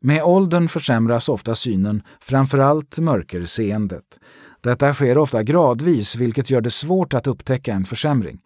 Med 0.00 0.22
åldern 0.22 0.68
försämras 0.68 1.28
ofta 1.28 1.54
synen, 1.54 2.02
framförallt 2.20 2.98
mörkerseendet. 2.98 4.18
Detta 4.60 4.94
sker 4.94 5.18
ofta 5.18 5.42
gradvis, 5.42 6.16
vilket 6.16 6.50
gör 6.50 6.60
det 6.60 6.70
svårt 6.70 7.14
att 7.14 7.26
upptäcka 7.26 7.72
en 7.72 7.84
försämring. 7.84 8.40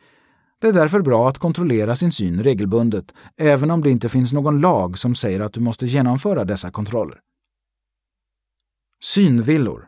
Det 0.60 0.68
är 0.68 0.72
därför 0.72 1.00
bra 1.00 1.28
att 1.28 1.38
kontrollera 1.38 1.96
sin 1.96 2.12
syn 2.12 2.42
regelbundet, 2.42 3.14
även 3.36 3.70
om 3.70 3.82
det 3.82 3.90
inte 3.90 4.08
finns 4.08 4.32
någon 4.32 4.60
lag 4.60 4.98
som 4.98 5.14
säger 5.14 5.40
att 5.40 5.52
du 5.52 5.60
måste 5.60 5.86
genomföra 5.86 6.44
dessa 6.44 6.70
kontroller. 6.70 7.18
Synvillor. 9.02 9.86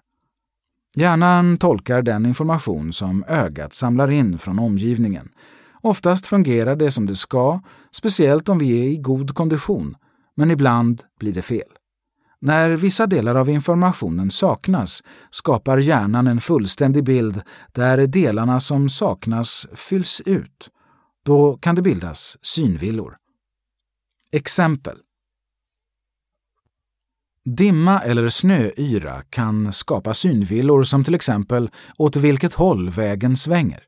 Hjärnan 0.98 1.58
tolkar 1.58 2.02
den 2.02 2.26
information 2.26 2.92
som 2.92 3.24
ögat 3.28 3.74
samlar 3.74 4.10
in 4.10 4.38
från 4.38 4.58
omgivningen. 4.58 5.28
Oftast 5.80 6.26
fungerar 6.26 6.76
det 6.76 6.90
som 6.90 7.06
det 7.06 7.16
ska, 7.16 7.60
speciellt 7.90 8.48
om 8.48 8.58
vi 8.58 8.80
är 8.80 8.84
i 8.84 8.96
god 8.96 9.34
kondition, 9.34 9.96
men 10.34 10.50
ibland 10.50 11.02
blir 11.20 11.32
det 11.32 11.42
fel. 11.42 11.68
När 12.40 12.70
vissa 12.70 13.06
delar 13.06 13.34
av 13.34 13.48
informationen 13.48 14.30
saknas 14.30 15.02
skapar 15.30 15.78
hjärnan 15.78 16.26
en 16.26 16.40
fullständig 16.40 17.04
bild 17.04 17.42
där 17.72 18.06
delarna 18.06 18.60
som 18.60 18.88
saknas 18.88 19.66
fylls 19.74 20.22
ut. 20.26 20.70
Då 21.24 21.56
kan 21.56 21.74
det 21.74 21.82
bildas 21.82 22.38
synvillor. 22.42 23.16
Exempel 24.32 24.96
Dimma 27.48 28.00
eller 28.00 28.28
snöyra 28.28 29.22
kan 29.30 29.72
skapa 29.72 30.14
synvillor 30.14 30.82
som 30.82 31.04
till 31.04 31.14
exempel 31.14 31.70
åt 31.98 32.16
vilket 32.16 32.54
håll 32.54 32.90
vägen 32.90 33.36
svänger. 33.36 33.84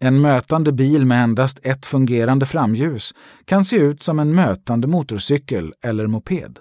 En 0.00 0.20
mötande 0.20 0.72
bil 0.72 1.06
med 1.06 1.22
endast 1.22 1.58
ett 1.62 1.86
fungerande 1.86 2.46
framljus 2.46 3.14
kan 3.44 3.64
se 3.64 3.76
ut 3.76 4.02
som 4.02 4.18
en 4.18 4.34
mötande 4.34 4.86
motorcykel 4.86 5.74
eller 5.82 6.06
moped. 6.06 6.58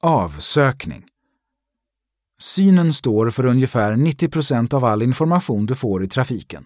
Avsökning 0.00 1.04
Synen 2.38 2.92
står 2.92 3.30
för 3.30 3.46
ungefär 3.46 3.96
90 3.96 4.28
procent 4.28 4.74
av 4.74 4.84
all 4.84 5.02
information 5.02 5.66
du 5.66 5.74
får 5.74 6.04
i 6.04 6.08
trafiken. 6.08 6.64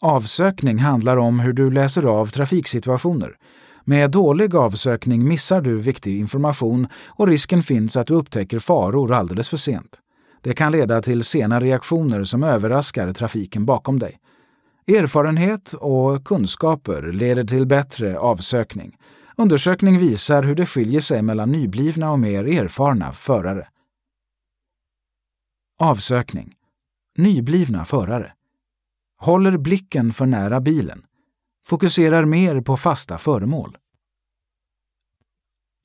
Avsökning 0.00 0.78
handlar 0.78 1.16
om 1.16 1.40
hur 1.40 1.52
du 1.52 1.70
läser 1.70 2.02
av 2.02 2.26
trafiksituationer, 2.26 3.36
med 3.84 4.10
dålig 4.10 4.54
avsökning 4.54 5.28
missar 5.28 5.60
du 5.60 5.78
viktig 5.78 6.18
information 6.18 6.88
och 7.06 7.26
risken 7.26 7.62
finns 7.62 7.96
att 7.96 8.06
du 8.06 8.14
upptäcker 8.14 8.58
faror 8.58 9.12
alldeles 9.12 9.48
för 9.48 9.56
sent. 9.56 10.00
Det 10.40 10.54
kan 10.54 10.72
leda 10.72 11.02
till 11.02 11.24
sena 11.24 11.60
reaktioner 11.60 12.24
som 12.24 12.42
överraskar 12.42 13.12
trafiken 13.12 13.66
bakom 13.66 13.98
dig. 13.98 14.18
Erfarenhet 14.86 15.72
och 15.72 16.24
kunskaper 16.24 17.02
leder 17.12 17.44
till 17.44 17.66
bättre 17.66 18.18
avsökning. 18.18 18.96
Undersökning 19.36 19.98
visar 19.98 20.42
hur 20.42 20.54
det 20.54 20.66
skiljer 20.66 21.00
sig 21.00 21.22
mellan 21.22 21.50
nyblivna 21.50 22.12
och 22.12 22.18
mer 22.18 22.44
erfarna 22.44 23.12
förare. 23.12 23.68
Avsökning. 25.78 26.54
Nyblivna 27.18 27.84
förare. 27.84 28.32
Håller 29.18 29.56
blicken 29.56 30.12
för 30.12 30.26
nära 30.26 30.60
bilen 30.60 31.02
fokuserar 31.64 32.24
mer 32.24 32.60
på 32.60 32.76
fasta 32.76 33.18
föremål. 33.18 33.78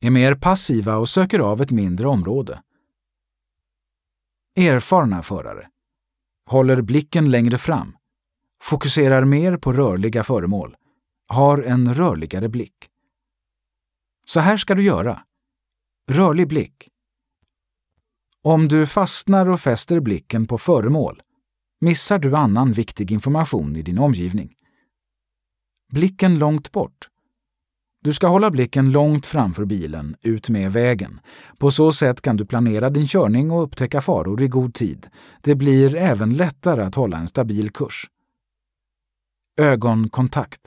Är 0.01 0.09
mer 0.09 0.35
passiva 0.35 0.95
och 0.97 1.09
söker 1.09 1.39
av 1.39 1.61
ett 1.61 1.71
mindre 1.71 2.07
område. 2.07 2.63
Erfarna 4.55 5.23
förare. 5.23 5.69
Håller 6.45 6.81
blicken 6.81 7.31
längre 7.31 7.57
fram. 7.57 7.97
Fokuserar 8.61 9.25
mer 9.25 9.57
på 9.57 9.73
rörliga 9.73 10.23
föremål. 10.23 10.75
Har 11.27 11.61
en 11.61 11.93
rörligare 11.93 12.49
blick. 12.49 12.89
Så 14.25 14.39
här 14.39 14.57
ska 14.57 14.75
du 14.75 14.83
göra. 14.83 15.23
Rörlig 16.11 16.47
blick. 16.47 16.89
Om 18.41 18.67
du 18.67 18.87
fastnar 18.87 19.49
och 19.49 19.59
fäster 19.59 19.99
blicken 19.99 20.47
på 20.47 20.57
föremål 20.57 21.21
missar 21.79 22.19
du 22.19 22.35
annan 22.35 22.71
viktig 22.71 23.11
information 23.11 23.75
i 23.75 23.81
din 23.81 23.97
omgivning. 23.97 24.55
Blicken 25.89 26.39
långt 26.39 26.71
bort. 26.71 27.09
Du 28.03 28.13
ska 28.13 28.27
hålla 28.27 28.51
blicken 28.51 28.91
långt 28.91 29.25
framför 29.25 29.65
bilen, 29.65 30.15
ut 30.21 30.49
med 30.49 30.73
vägen. 30.73 31.19
På 31.57 31.71
så 31.71 31.91
sätt 31.91 32.21
kan 32.21 32.37
du 32.37 32.45
planera 32.45 32.89
din 32.89 33.07
körning 33.07 33.51
och 33.51 33.63
upptäcka 33.63 34.01
faror 34.01 34.41
i 34.41 34.47
god 34.47 34.73
tid. 34.73 35.07
Det 35.41 35.55
blir 35.55 35.95
även 35.95 36.33
lättare 36.33 36.83
att 36.83 36.95
hålla 36.95 37.17
en 37.17 37.27
stabil 37.27 37.69
kurs. 37.69 38.09
Ögonkontakt. 39.59 40.61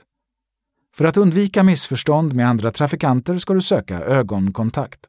För 0.95 1.05
att 1.05 1.17
undvika 1.17 1.63
missförstånd 1.63 2.33
med 2.33 2.49
andra 2.49 2.71
trafikanter 2.71 3.37
ska 3.37 3.53
du 3.53 3.61
söka 3.61 3.99
ögonkontakt. 3.99 4.99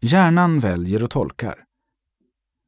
Hjärnan 0.00 0.58
väljer 0.58 1.02
och 1.02 1.10
tolkar. 1.10 1.64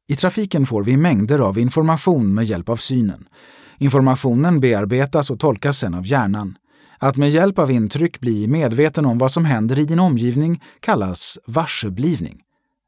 I 0.07 0.15
trafiken 0.15 0.65
får 0.65 0.83
vi 0.83 0.97
mängder 0.97 1.39
av 1.39 1.59
information 1.59 2.33
med 2.33 2.45
hjälp 2.45 2.69
av 2.69 2.77
synen. 2.77 3.29
Informationen 3.77 4.59
bearbetas 4.59 5.29
och 5.29 5.39
tolkas 5.39 5.77
sedan 5.77 5.93
av 5.93 6.05
hjärnan. 6.05 6.57
Att 6.99 7.17
med 7.17 7.29
hjälp 7.29 7.59
av 7.59 7.71
intryck 7.71 8.19
bli 8.19 8.47
medveten 8.47 9.05
om 9.05 9.17
vad 9.17 9.31
som 9.31 9.45
händer 9.45 9.79
i 9.79 9.85
din 9.85 9.99
omgivning 9.99 10.63
kallas 10.79 11.39
varseblivning. 11.47 12.41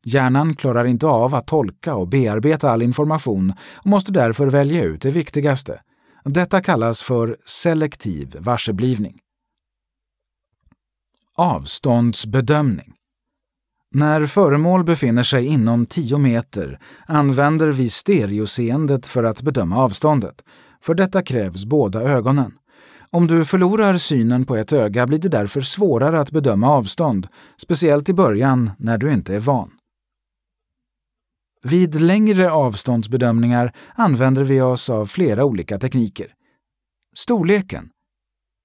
Hjärnan 0.06 0.56
klarar 0.56 0.86
inte 0.86 1.08
av 1.08 1.36
att 1.36 1.48
tolka 1.48 1.96
och 1.96 2.08
bearbeta 2.08 2.72
all 2.72 2.82
information 2.82 3.54
och 3.76 3.86
måste 3.86 4.12
därför 4.12 4.48
välja 4.48 4.84
ut 4.84 5.02
det 5.02 5.12
viktigaste. 5.12 5.82
Detta 6.24 6.62
kallas 6.62 7.04
för 7.04 7.38
selektiv 7.46 8.36
varseblivning. 8.40 9.20
Avståndsbedömning 11.38 12.98
när 13.92 14.26
föremål 14.26 14.84
befinner 14.84 15.24
sig 15.24 15.46
inom 15.46 15.86
10 15.86 16.18
meter 16.18 16.80
använder 17.06 17.68
vi 17.68 17.90
stereoseendet 17.90 19.08
för 19.08 19.24
att 19.24 19.42
bedöma 19.42 19.78
avståndet. 19.78 20.44
För 20.82 20.96
detta 20.96 21.22
krävs 21.22 21.66
båda 21.66 22.02
ögonen. 22.02 22.54
Om 23.10 23.28
du 23.28 23.46
förlorar 23.46 23.98
synen 23.98 24.46
på 24.46 24.56
ett 24.56 24.74
öga 24.74 25.08
blir 25.08 25.20
det 25.20 25.30
därför 25.30 25.62
svårare 25.62 26.20
att 26.20 26.32
bedöma 26.32 26.70
avstånd, 26.70 27.28
speciellt 27.58 28.10
i 28.10 28.14
början 28.14 28.72
när 28.78 28.98
du 28.98 29.14
inte 29.14 29.36
är 29.36 29.40
van. 29.40 29.72
Vid 31.64 32.02
längre 32.02 32.52
avståndsbedömningar 32.52 33.74
använder 33.96 34.44
vi 34.44 34.62
oss 34.62 34.90
av 34.90 35.06
flera 35.06 35.46
olika 35.46 35.80
tekniker. 35.80 36.34
Storleken. 37.16 37.90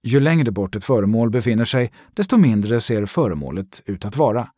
Ju 0.06 0.20
längre 0.20 0.50
bort 0.50 0.76
ett 0.76 0.84
föremål 0.84 1.30
befinner 1.30 1.64
sig, 1.64 1.92
desto 2.14 2.36
mindre 2.36 2.80
ser 2.80 3.06
föremålet 3.06 3.82
ut 3.86 4.04
att 4.04 4.16
vara. 4.16 4.48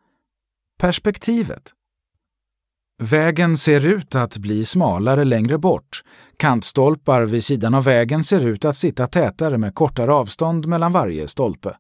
Perspektivet. 0.81 1.73
Vägen 3.03 3.57
ser 3.57 3.87
ut 3.87 4.15
att 4.15 4.39
bli 4.39 4.65
smalare 4.65 5.25
längre 5.25 5.59
bort. 5.59 6.03
Kantstolpar 6.37 7.23
vid 7.23 7.45
sidan 7.45 7.75
av 7.75 7.85
vägen 7.85 8.25
ser 8.25 8.41
ut 8.41 8.65
att 8.65 8.77
sitta 8.77 9.07
tätare 9.07 9.59
med 9.59 9.75
kortare 9.75 10.13
avstånd 10.13 10.67
mellan 10.67 10.93
varje 10.93 11.29
stolpe. 11.29 11.77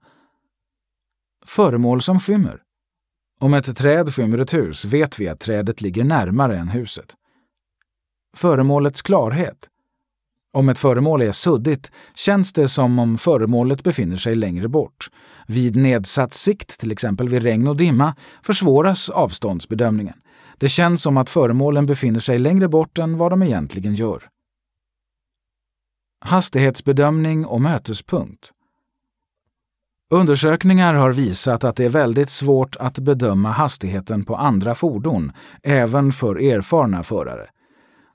Föremål 1.46 2.02
som 2.02 2.20
skymmer. 2.20 2.60
Om 3.40 3.54
ett 3.54 3.76
träd 3.76 4.14
skymmer 4.14 4.38
ett 4.38 4.54
hus 4.54 4.84
vet 4.84 5.18
vi 5.18 5.28
att 5.28 5.40
trädet 5.40 5.80
ligger 5.80 6.04
närmare 6.04 6.58
än 6.58 6.68
huset. 6.68 7.14
Föremålets 8.36 9.02
klarhet. 9.02 9.68
Om 10.52 10.68
ett 10.68 10.78
föremål 10.78 11.22
är 11.22 11.32
suddigt 11.32 11.90
känns 12.14 12.52
det 12.52 12.68
som 12.68 12.98
om 12.98 13.18
föremålet 13.18 13.82
befinner 13.82 14.16
sig 14.16 14.34
längre 14.34 14.68
bort. 14.68 15.10
Vid 15.46 15.76
nedsatt 15.76 16.34
sikt, 16.34 16.80
till 16.80 16.92
exempel 16.92 17.28
vid 17.28 17.42
regn 17.42 17.68
och 17.68 17.76
dimma, 17.76 18.16
försvåras 18.42 19.10
avståndsbedömningen. 19.10 20.16
Det 20.58 20.68
känns 20.68 21.02
som 21.02 21.16
att 21.16 21.30
föremålen 21.30 21.86
befinner 21.86 22.20
sig 22.20 22.38
längre 22.38 22.68
bort 22.68 22.98
än 22.98 23.18
vad 23.18 23.32
de 23.32 23.42
egentligen 23.42 23.94
gör. 23.94 24.28
Hastighetsbedömning 26.26 27.46
och 27.46 27.60
mötespunkt. 27.60 28.50
Undersökningar 30.10 30.94
har 30.94 31.12
visat 31.12 31.64
att 31.64 31.76
det 31.76 31.84
är 31.84 31.88
väldigt 31.88 32.30
svårt 32.30 32.76
att 32.76 32.98
bedöma 32.98 33.50
hastigheten 33.50 34.24
på 34.24 34.36
andra 34.36 34.74
fordon, 34.74 35.32
även 35.62 36.12
för 36.12 36.36
erfarna 36.36 37.02
förare. 37.02 37.46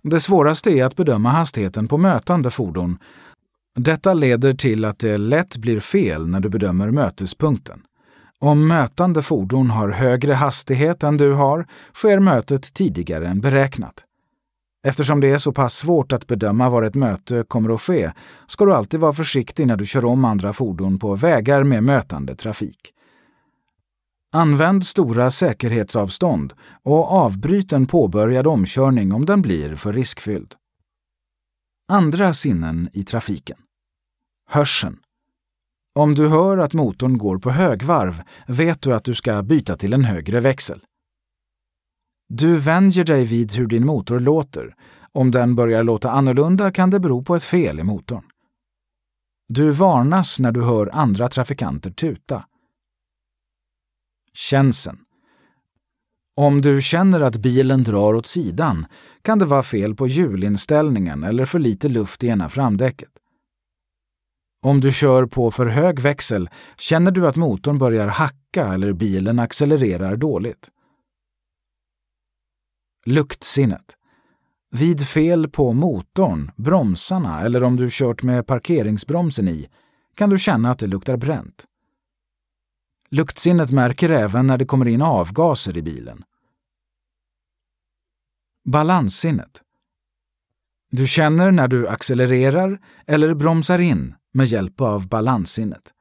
Det 0.04 0.20
svåraste 0.20 0.72
är 0.72 0.86
att 0.86 0.96
bedöma 0.96 1.30
hastigheten 1.30 1.88
på 1.88 1.98
mötande 1.98 2.52
fordon. 2.52 2.98
Detta 3.76 4.14
leder 4.14 4.54
till 4.54 4.86
att 4.86 5.00
det 5.00 5.18
lätt 5.18 5.58
blir 5.58 5.80
fel 5.80 6.28
när 6.28 6.40
du 6.40 6.50
bedömer 6.50 6.92
mötespunkten. 6.92 7.82
Om 8.40 8.68
mötande 8.68 9.22
fordon 9.22 9.70
har 9.70 9.90
högre 9.90 10.34
hastighet 10.34 11.04
än 11.04 11.18
du 11.18 11.34
har 11.34 11.68
sker 11.94 12.20
mötet 12.20 12.74
tidigare 12.74 13.28
än 13.28 13.42
beräknat. 13.42 14.04
Eftersom 14.84 15.20
det 15.20 15.28
är 15.32 15.38
så 15.38 15.52
pass 15.52 15.74
svårt 15.74 16.12
att 16.12 16.28
bedöma 16.28 16.70
var 16.70 16.84
ett 16.84 16.96
möte 16.96 17.44
kommer 17.48 17.74
att 17.74 17.82
ske 17.82 18.12
ska 18.48 18.66
du 18.66 18.74
alltid 18.74 19.00
vara 19.00 19.14
försiktig 19.14 19.68
när 19.68 19.78
du 19.78 19.86
kör 19.86 20.06
om 20.06 20.26
andra 20.26 20.54
fordon 20.54 21.00
på 21.00 21.16
vägar 21.16 21.64
med 21.64 21.84
mötande 21.84 22.36
trafik. 22.36 22.94
Använd 24.32 24.86
stora 24.86 25.32
säkerhetsavstånd 25.32 26.54
och 26.84 27.12
avbryt 27.12 27.74
en 27.74 27.86
påbörjad 27.86 28.48
omkörning 28.48 29.14
om 29.14 29.26
den 29.26 29.42
blir 29.42 29.76
för 29.76 29.94
riskfylld. 29.94 30.56
Andra 31.92 32.34
sinnen 32.34 32.90
i 32.94 33.04
trafiken. 33.04 33.58
Hörseln. 34.50 34.98
Om 35.96 36.16
du 36.16 36.28
hör 36.28 36.58
att 36.58 36.74
motorn 36.74 37.18
går 37.18 37.38
på 37.38 37.52
högvarv 37.52 38.22
vet 38.48 38.82
du 38.82 38.94
att 38.94 39.04
du 39.04 39.16
ska 39.16 39.44
byta 39.44 39.78
till 39.78 39.94
en 39.94 40.04
högre 40.04 40.40
växel. 40.40 40.84
Du 42.30 42.60
vänjer 42.60 43.04
dig 43.04 43.26
vid 43.26 43.52
hur 43.52 43.68
din 43.68 43.86
motor 43.86 44.20
låter. 44.20 44.76
Om 45.12 45.32
den 45.32 45.56
börjar 45.56 45.84
låta 45.84 46.12
annorlunda 46.12 46.72
kan 46.72 46.90
det 46.90 47.00
bero 47.00 47.24
på 47.24 47.36
ett 47.36 47.44
fel 47.44 47.80
i 47.80 47.84
motorn. 47.84 48.24
Du 49.48 49.72
varnas 49.72 50.40
när 50.40 50.52
du 50.52 50.64
hör 50.64 50.90
andra 50.94 51.30
trafikanter 51.30 51.92
tuta. 51.92 52.46
Känseln. 54.34 54.98
Om 56.36 56.62
du 56.62 56.82
känner 56.82 57.20
att 57.20 57.36
bilen 57.36 57.84
drar 57.84 58.14
åt 58.14 58.28
sidan 58.28 58.86
kan 59.22 59.40
det 59.40 59.46
vara 59.46 59.64
fel 59.64 59.96
på 59.96 60.08
hjulinställningen 60.08 61.24
eller 61.24 61.46
för 61.46 61.60
lite 61.60 61.90
luft 61.90 62.24
i 62.24 62.28
ena 62.28 62.50
framdäcket. 62.50 63.10
Om 64.62 64.82
du 64.82 64.92
kör 64.92 65.26
på 65.26 65.52
för 65.52 65.66
hög 65.66 66.00
växel 66.00 66.50
känner 66.78 67.12
du 67.12 67.28
att 67.28 67.36
motorn 67.36 67.78
börjar 67.78 68.08
hacka 68.08 68.74
eller 68.74 68.94
bilen 68.94 69.40
accelererar 69.40 70.16
dåligt. 70.16 70.70
Luktsinnet. 73.10 73.98
Vid 74.72 75.08
fel 75.08 75.50
på 75.50 75.74
motorn, 75.74 76.52
bromsarna 76.56 77.42
eller 77.42 77.64
om 77.64 77.76
du 77.76 77.88
kört 77.92 78.24
med 78.24 78.48
parkeringsbromsen 78.48 79.48
i 79.48 79.70
kan 80.16 80.30
du 80.30 80.38
känna 80.38 80.72
att 80.72 80.80
det 80.80 80.88
luktar 80.88 81.18
bränt. 81.18 81.66
Luktsinnet 83.10 83.72
märker 83.72 84.10
även 84.10 84.48
när 84.48 84.58
det 84.58 84.66
kommer 84.66 84.88
in 84.88 85.02
avgaser 85.02 85.78
i 85.78 85.82
bilen. 85.82 86.24
Balanssinnet. 88.66 89.62
Du 90.92 91.08
känner 91.08 91.52
när 91.52 91.68
du 91.68 91.88
accelererar 91.88 92.80
eller 93.08 93.34
bromsar 93.34 93.80
in 93.80 94.16
med 94.34 94.46
hjälp 94.46 94.82
av 94.82 95.08
balanssinnet. 95.08 95.94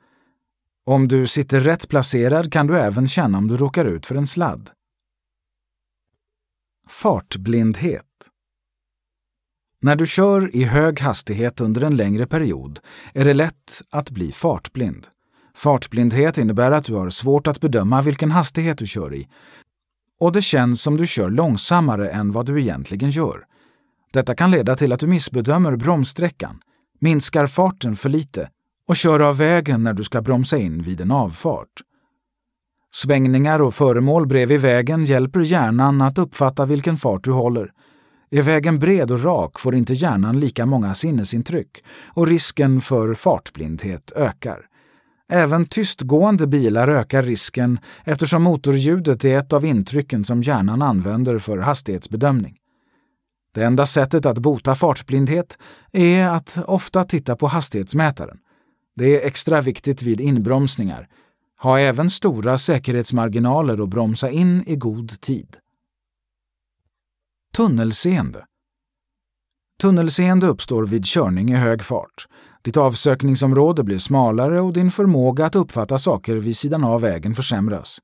Om 0.85 1.09
du 1.09 1.27
sitter 1.27 1.61
rätt 1.61 1.89
placerad 1.89 2.53
kan 2.53 2.67
du 2.67 2.79
även 2.79 3.09
känna 3.09 3.39
om 3.39 3.49
du 3.49 3.57
råkar 3.57 3.85
ut 3.85 4.07
för 4.07 4.15
en 4.15 4.27
sladd. 4.27 4.71
Fartblindhet. 7.03 8.05
När 9.81 9.97
du 9.97 10.07
kör 10.07 10.57
i 10.57 10.65
hög 10.65 11.01
hastighet 11.01 11.61
under 11.61 11.83
en 11.83 11.97
längre 11.97 12.27
period 12.27 12.81
är 13.13 13.25
det 13.25 13.35
lätt 13.35 13.83
att 13.91 14.11
bli 14.11 14.33
fartblind. 14.33 15.07
Fartblindhet 15.55 16.39
innebär 16.39 16.71
att 16.71 16.85
du 16.85 16.95
har 16.95 17.11
svårt 17.11 17.47
att 17.47 17.61
bedöma 17.61 18.03
vilken 18.03 18.31
hastighet 18.31 18.79
du 18.79 18.87
kör 18.87 19.15
i 19.15 19.29
och 20.21 20.33
det 20.33 20.43
känns 20.43 20.83
som 20.83 20.97
du 20.97 21.07
kör 21.07 21.31
långsammare 21.31 22.11
än 22.11 22.33
vad 22.33 22.47
du 22.47 22.61
egentligen 22.61 23.11
gör. 23.11 23.45
Detta 24.13 24.35
kan 24.35 24.51
leda 24.51 24.77
till 24.77 24.93
att 24.93 25.01
du 25.01 25.07
missbedömer 25.07 25.77
bromssträckan, 25.77 26.61
minskar 27.01 27.47
farten 27.47 27.97
för 27.97 28.09
lite 28.09 28.51
och 28.89 28.97
kör 28.97 29.21
av 29.21 29.37
vägen 29.37 29.83
när 29.83 29.93
du 29.93 30.05
ska 30.05 30.23
bromsa 30.23 30.57
in 30.57 30.83
vid 30.83 31.01
en 31.01 31.11
avfart. 31.11 31.83
Svängningar 32.95 33.63
och 33.63 33.75
föremål 33.75 34.27
bredvid 34.27 34.61
vägen 34.61 35.05
hjälper 35.05 35.41
hjärnan 35.41 36.03
att 36.03 36.19
uppfatta 36.19 36.67
vilken 36.67 36.97
fart 36.97 37.25
du 37.25 37.31
håller. 37.33 37.73
Är 38.31 38.43
vägen 38.43 38.79
bred 38.79 39.11
och 39.11 39.25
rak 39.25 39.59
får 39.59 39.75
inte 39.75 39.95
hjärnan 39.95 40.41
lika 40.41 40.67
många 40.67 40.95
sinnesintryck 40.95 41.85
och 42.07 42.27
risken 42.27 42.81
för 42.81 43.15
fartblindhet 43.15 44.13
ökar. 44.17 44.61
Även 45.33 45.67
tystgående 45.67 46.47
bilar 46.47 46.89
ökar 46.89 47.23
risken 47.23 47.79
eftersom 48.05 48.43
motorljudet 48.43 49.25
är 49.25 49.39
ett 49.39 49.53
av 49.53 49.65
intrycken 49.65 50.25
som 50.25 50.43
hjärnan 50.43 50.83
använder 50.83 51.39
för 51.39 51.59
hastighetsbedömning. 51.59 52.57
Det 53.55 53.65
enda 53.65 53.87
sättet 53.87 54.27
att 54.27 54.39
bota 54.39 54.75
fartblindhet 54.75 55.59
är 55.93 56.29
att 56.29 56.59
ofta 56.67 57.05
titta 57.05 57.37
på 57.37 57.47
hastighetsmätaren. 57.47 58.39
Det 58.97 59.23
är 59.23 59.27
extra 59.27 59.61
viktigt 59.61 60.03
vid 60.03 60.21
inbromsningar. 60.21 61.09
Ha 61.63 61.81
även 61.81 62.11
stora 62.11 62.59
säkerhetsmarginaler 62.59 63.81
och 63.81 63.89
bromsa 63.89 64.31
in 64.31 64.65
i 64.67 64.77
god 64.77 65.21
tid. 65.21 65.57
Tunnelseende. 67.57 68.45
Tunnelseende 69.81 70.47
uppstår 70.47 70.87
vid 70.87 71.05
körning 71.05 71.51
i 71.51 71.57
hög 71.57 71.83
fart. 71.83 72.27
Ditt 72.63 72.77
avsökningsområde 72.77 73.85
blir 73.85 73.99
smalare 73.99 74.61
och 74.61 74.73
din 74.73 74.91
förmåga 74.91 75.47
att 75.47 75.55
uppfatta 75.55 75.99
saker 75.99 76.37
vid 76.37 76.57
sidan 76.57 76.85
av 76.85 77.01
vägen 77.01 77.35
försämras. 77.35 77.99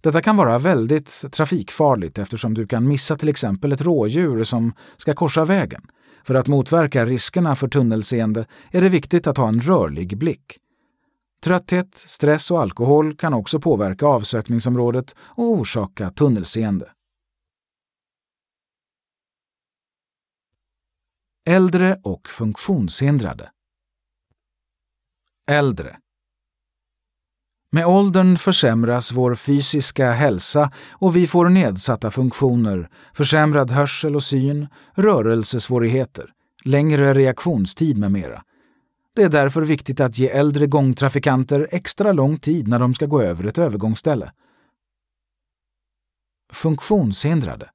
Detta 0.00 0.22
kan 0.22 0.36
vara 0.36 0.58
väldigt 0.58 1.24
trafikfarligt 1.32 2.18
eftersom 2.18 2.54
du 2.54 2.66
kan 2.66 2.88
missa 2.88 3.16
till 3.16 3.28
exempel 3.28 3.72
ett 3.72 3.82
rådjur 3.82 4.44
som 4.44 4.72
ska 4.96 5.14
korsa 5.14 5.44
vägen. 5.44 5.82
För 6.24 6.34
att 6.34 6.48
motverka 6.48 7.06
riskerna 7.06 7.56
för 7.56 7.68
tunnelseende 7.68 8.46
är 8.70 8.80
det 8.80 8.88
viktigt 8.88 9.26
att 9.26 9.36
ha 9.36 9.48
en 9.48 9.60
rörlig 9.60 10.18
blick. 10.18 10.58
Trötthet, 11.44 11.94
stress 11.94 12.50
och 12.50 12.60
alkohol 12.60 13.16
kan 13.16 13.34
också 13.34 13.60
påverka 13.60 14.06
avsökningsområdet 14.06 15.14
och 15.18 15.44
orsaka 15.44 16.10
tunnelseende. 16.10 16.92
Äldre 21.48 22.00
och 22.02 22.28
funktionshindrade. 22.28 23.50
Äldre. 25.48 25.98
Med 27.72 27.86
åldern 27.86 28.38
försämras 28.38 29.12
vår 29.12 29.34
fysiska 29.34 30.12
hälsa 30.12 30.72
och 30.90 31.16
vi 31.16 31.26
får 31.26 31.48
nedsatta 31.48 32.10
funktioner, 32.10 32.90
försämrad 33.14 33.70
hörsel 33.70 34.16
och 34.16 34.22
syn, 34.22 34.68
rörelsesvårigheter, 34.94 36.32
längre 36.64 37.14
reaktionstid 37.14 37.98
med 37.98 38.12
mera. 38.12 38.42
Det 39.14 39.22
är 39.22 39.28
därför 39.28 39.62
viktigt 39.62 40.00
att 40.00 40.18
ge 40.18 40.28
äldre 40.28 40.66
gångtrafikanter 40.66 41.68
extra 41.70 42.12
lång 42.12 42.38
tid 42.38 42.68
när 42.68 42.78
de 42.78 42.94
ska 42.94 43.06
gå 43.06 43.22
över 43.22 43.44
ett 43.44 43.58
övergångsställe. 43.58 44.32
Funktionshindrade. 46.52 47.70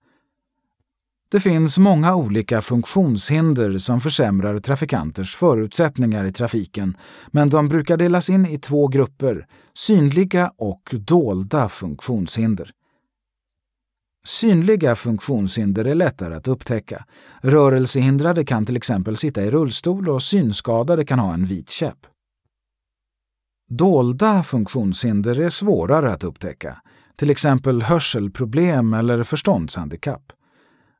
Det 1.30 1.40
finns 1.40 1.78
många 1.78 2.16
olika 2.16 2.62
funktionshinder 2.62 3.78
som 3.78 4.02
försämrar 4.02 4.58
trafikanters 4.58 5.36
förutsättningar 5.36 6.26
i 6.26 6.34
trafiken, 6.34 6.98
men 7.32 7.50
de 7.50 7.68
brukar 7.68 7.98
delas 7.98 8.30
in 8.30 8.46
i 8.46 8.58
två 8.58 8.88
grupper, 8.88 9.48
synliga 9.74 10.52
och 10.58 10.96
dolda 11.00 11.70
funktionshinder. 11.70 12.72
Synliga 14.28 14.96
funktionshinder 14.96 15.86
är 15.86 15.96
lättare 15.96 16.36
att 16.36 16.48
upptäcka. 16.48 17.06
Rörelsehindrade 17.42 18.46
kan 18.46 18.66
till 18.66 18.78
exempel 18.78 19.18
sitta 19.18 19.44
i 19.44 19.52
rullstol 19.52 20.10
och 20.10 20.24
synskadade 20.24 21.06
kan 21.06 21.20
ha 21.20 21.34
en 21.34 21.46
vit 21.46 21.70
käpp. 21.70 21.98
Dolda 23.70 24.44
funktionshinder 24.44 25.40
är 25.40 25.50
svårare 25.50 26.14
att 26.14 26.24
upptäcka, 26.24 26.82
till 27.16 27.30
exempel 27.30 27.82
hörselproblem 27.82 28.94
eller 28.94 29.24
förståndshandikapp. 29.24 30.32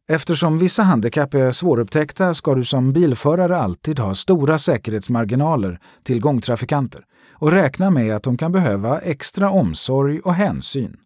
Eftersom 0.08 0.58
vissa 0.58 0.84
handikapp 0.84 1.34
är 1.34 1.52
svårupptäckta 1.52 2.34
ska 2.34 2.56
du 2.56 2.64
som 2.64 2.94
bilförare 2.94 3.58
alltid 3.58 4.00
ha 4.00 4.16
stora 4.16 4.58
säkerhetsmarginaler 4.58 5.80
till 6.04 6.22
gångtrafikanter 6.22 7.06
och 7.32 7.52
räkna 7.52 7.90
med 7.90 8.16
att 8.16 8.24
de 8.24 8.38
kan 8.38 8.52
behöva 8.52 9.00
extra 9.00 9.50
omsorg 9.50 10.20
och 10.20 10.34
hänsyn. 10.34 10.98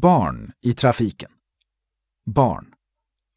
Barn 0.00 0.52
i 0.62 0.72
trafiken. 0.72 1.30
Barn. 2.26 2.66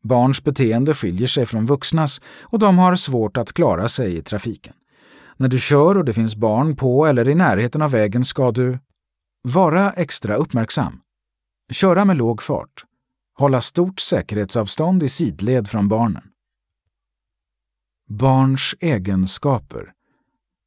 Barns 0.03 0.43
beteende 0.43 0.93
skiljer 0.93 1.28
sig 1.28 1.45
från 1.45 1.66
vuxnas 1.66 2.22
och 2.41 2.60
de 2.60 2.78
har 2.78 2.95
svårt 2.95 3.38
att 3.38 3.53
klara 3.53 3.88
sig 3.88 4.18
i 4.18 4.22
trafiken. 4.22 4.74
När 5.38 5.47
du 5.47 5.60
kör 5.60 5.97
och 5.97 6.06
det 6.06 6.14
finns 6.14 6.36
barn 6.36 6.76
på 6.76 7.06
eller 7.06 7.28
i 7.28 7.36
närheten 7.36 7.82
av 7.82 7.91
vägen 7.91 8.26
ska 8.26 8.51
du 8.51 8.80
vara 9.43 9.91
extra 9.91 10.36
uppmärksam. 10.36 11.01
Köra 11.72 12.06
med 12.06 12.18
låg 12.18 12.41
fart. 12.41 12.86
Hålla 13.38 13.62
stort 13.62 13.99
säkerhetsavstånd 13.99 15.03
i 15.03 15.10
sidled 15.10 15.68
från 15.68 15.88
barnen. 15.88 16.24
Barns 18.10 18.76
egenskaper. 18.80 19.93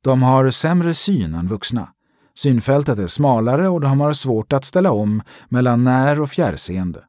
De 0.05 0.23
har 0.23 0.51
sämre 0.51 0.95
syn 0.95 1.35
än 1.35 1.47
vuxna. 1.47 1.93
Synfältet 2.39 2.99
är 2.99 3.07
smalare 3.07 3.69
och 3.69 3.81
de 3.81 4.01
har 4.01 4.13
svårt 4.13 4.53
att 4.53 4.65
ställa 4.65 4.93
om 4.93 5.23
mellan 5.49 5.85
när 5.85 6.21
och 6.21 6.31
fjärrseende. 6.31 7.05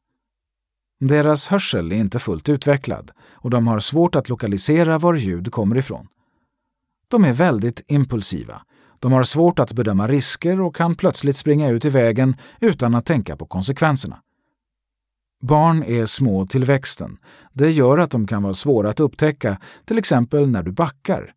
Deras 1.00 1.48
hörsel 1.48 1.92
är 1.92 1.96
inte 1.96 2.18
fullt 2.18 2.48
utvecklad 2.48 3.10
och 3.32 3.50
de 3.50 3.66
har 3.66 3.80
svårt 3.80 4.14
att 4.14 4.28
lokalisera 4.28 4.98
var 4.98 5.14
ljud 5.14 5.52
kommer 5.52 5.76
ifrån. 5.76 6.06
De 7.08 7.24
är 7.24 7.32
väldigt 7.32 7.84
impulsiva 7.86 8.62
de 9.00 9.12
har 9.12 9.24
svårt 9.24 9.58
att 9.58 9.72
bedöma 9.72 10.08
risker 10.08 10.60
och 10.60 10.76
kan 10.76 10.94
plötsligt 10.94 11.36
springa 11.36 11.68
ut 11.68 11.84
i 11.84 11.88
vägen 11.88 12.36
utan 12.60 12.94
att 12.94 13.06
tänka 13.06 13.36
på 13.36 13.46
konsekvenserna. 13.46 14.20
Barn 15.42 15.82
är 15.82 16.06
små 16.06 16.46
till 16.46 16.64
växten. 16.64 17.18
Det 17.52 17.70
gör 17.70 17.98
att 17.98 18.10
de 18.10 18.26
kan 18.26 18.42
vara 18.42 18.54
svåra 18.54 18.90
att 18.90 19.00
upptäcka, 19.00 19.60
till 19.84 19.98
exempel 19.98 20.50
när 20.50 20.62
du 20.62 20.72
backar. 20.72 21.34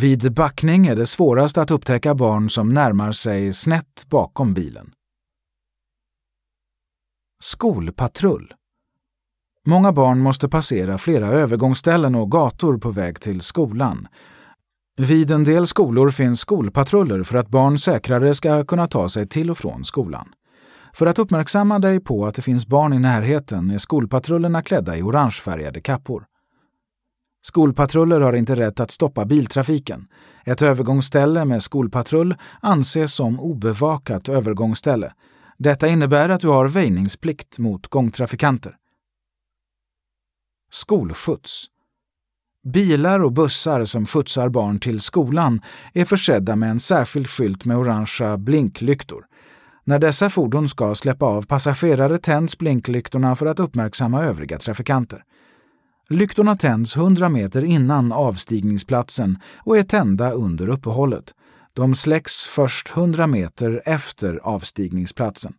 Vid 0.00 0.32
backning 0.32 0.86
är 0.86 0.96
det 0.96 1.06
svårast 1.06 1.58
att 1.58 1.70
upptäcka 1.70 2.14
barn 2.14 2.50
som 2.50 2.68
närmar 2.74 3.12
sig 3.12 3.52
snett 3.52 4.06
bakom 4.08 4.54
bilen. 4.54 4.92
Skolpatrull 7.42 8.54
Många 9.66 9.92
barn 9.92 10.18
måste 10.18 10.48
passera 10.48 10.98
flera 10.98 11.26
övergångsställen 11.26 12.14
och 12.14 12.30
gator 12.30 12.78
på 12.78 12.90
väg 12.90 13.20
till 13.20 13.40
skolan. 13.40 14.08
Vid 14.96 15.30
en 15.30 15.44
del 15.44 15.66
skolor 15.66 16.10
finns 16.10 16.40
skolpatruller 16.40 17.22
för 17.22 17.38
att 17.38 17.48
barn 17.48 17.78
säkrare 17.78 18.34
ska 18.34 18.64
kunna 18.64 18.88
ta 18.88 19.08
sig 19.08 19.28
till 19.28 19.50
och 19.50 19.58
från 19.58 19.84
skolan. 19.84 20.28
För 20.92 21.06
att 21.06 21.18
uppmärksamma 21.18 21.78
dig 21.78 22.00
på 22.00 22.26
att 22.26 22.34
det 22.34 22.42
finns 22.42 22.66
barn 22.66 22.92
i 22.92 22.98
närheten 22.98 23.70
är 23.70 23.78
skolpatrullerna 23.78 24.62
klädda 24.62 24.96
i 24.96 25.02
orangefärgade 25.02 25.80
kappor. 25.80 26.26
Skolpatruller 27.48 28.20
har 28.20 28.32
inte 28.32 28.56
rätt 28.56 28.80
att 28.80 28.90
stoppa 28.90 29.24
biltrafiken. 29.24 30.08
Ett 30.44 30.62
övergångsställe 30.62 31.44
med 31.44 31.62
skolpatrull 31.62 32.34
anses 32.60 33.14
som 33.14 33.40
obevakat 33.40 34.28
övergångsställe. 34.28 35.12
Detta 35.58 35.88
innebär 35.88 36.28
att 36.28 36.40
du 36.40 36.48
har 36.48 36.68
väjningsplikt 36.68 37.58
mot 37.58 37.86
gångtrafikanter. 37.86 38.76
Skolskjuts 40.70 41.66
Bilar 42.72 43.20
och 43.20 43.32
bussar 43.32 43.84
som 43.84 44.06
skjutsar 44.06 44.48
barn 44.48 44.78
till 44.78 45.00
skolan 45.00 45.60
är 45.94 46.04
försedda 46.04 46.56
med 46.56 46.70
en 46.70 46.80
särskild 46.80 47.28
skylt 47.28 47.64
med 47.64 47.76
orangea 47.76 48.38
blinklyktor. 48.38 49.26
När 49.84 49.98
dessa 49.98 50.30
fordon 50.30 50.68
ska 50.68 50.94
släppa 50.94 51.26
av 51.26 51.42
passagerare 51.42 52.18
tänds 52.18 52.58
blinklyktorna 52.58 53.36
för 53.36 53.46
att 53.46 53.60
uppmärksamma 53.60 54.24
övriga 54.24 54.58
trafikanter. 54.58 55.24
Lyktorna 56.10 56.56
tänds 56.56 56.96
100 56.96 57.28
meter 57.28 57.64
innan 57.64 58.12
avstigningsplatsen 58.12 59.38
och 59.56 59.78
är 59.78 59.82
tända 59.82 60.30
under 60.30 60.68
uppehållet. 60.68 61.34
De 61.72 61.94
släcks 61.94 62.44
först 62.44 62.96
100 62.96 63.26
meter 63.26 63.82
efter 63.84 64.40
avstigningsplatsen. 64.42 65.54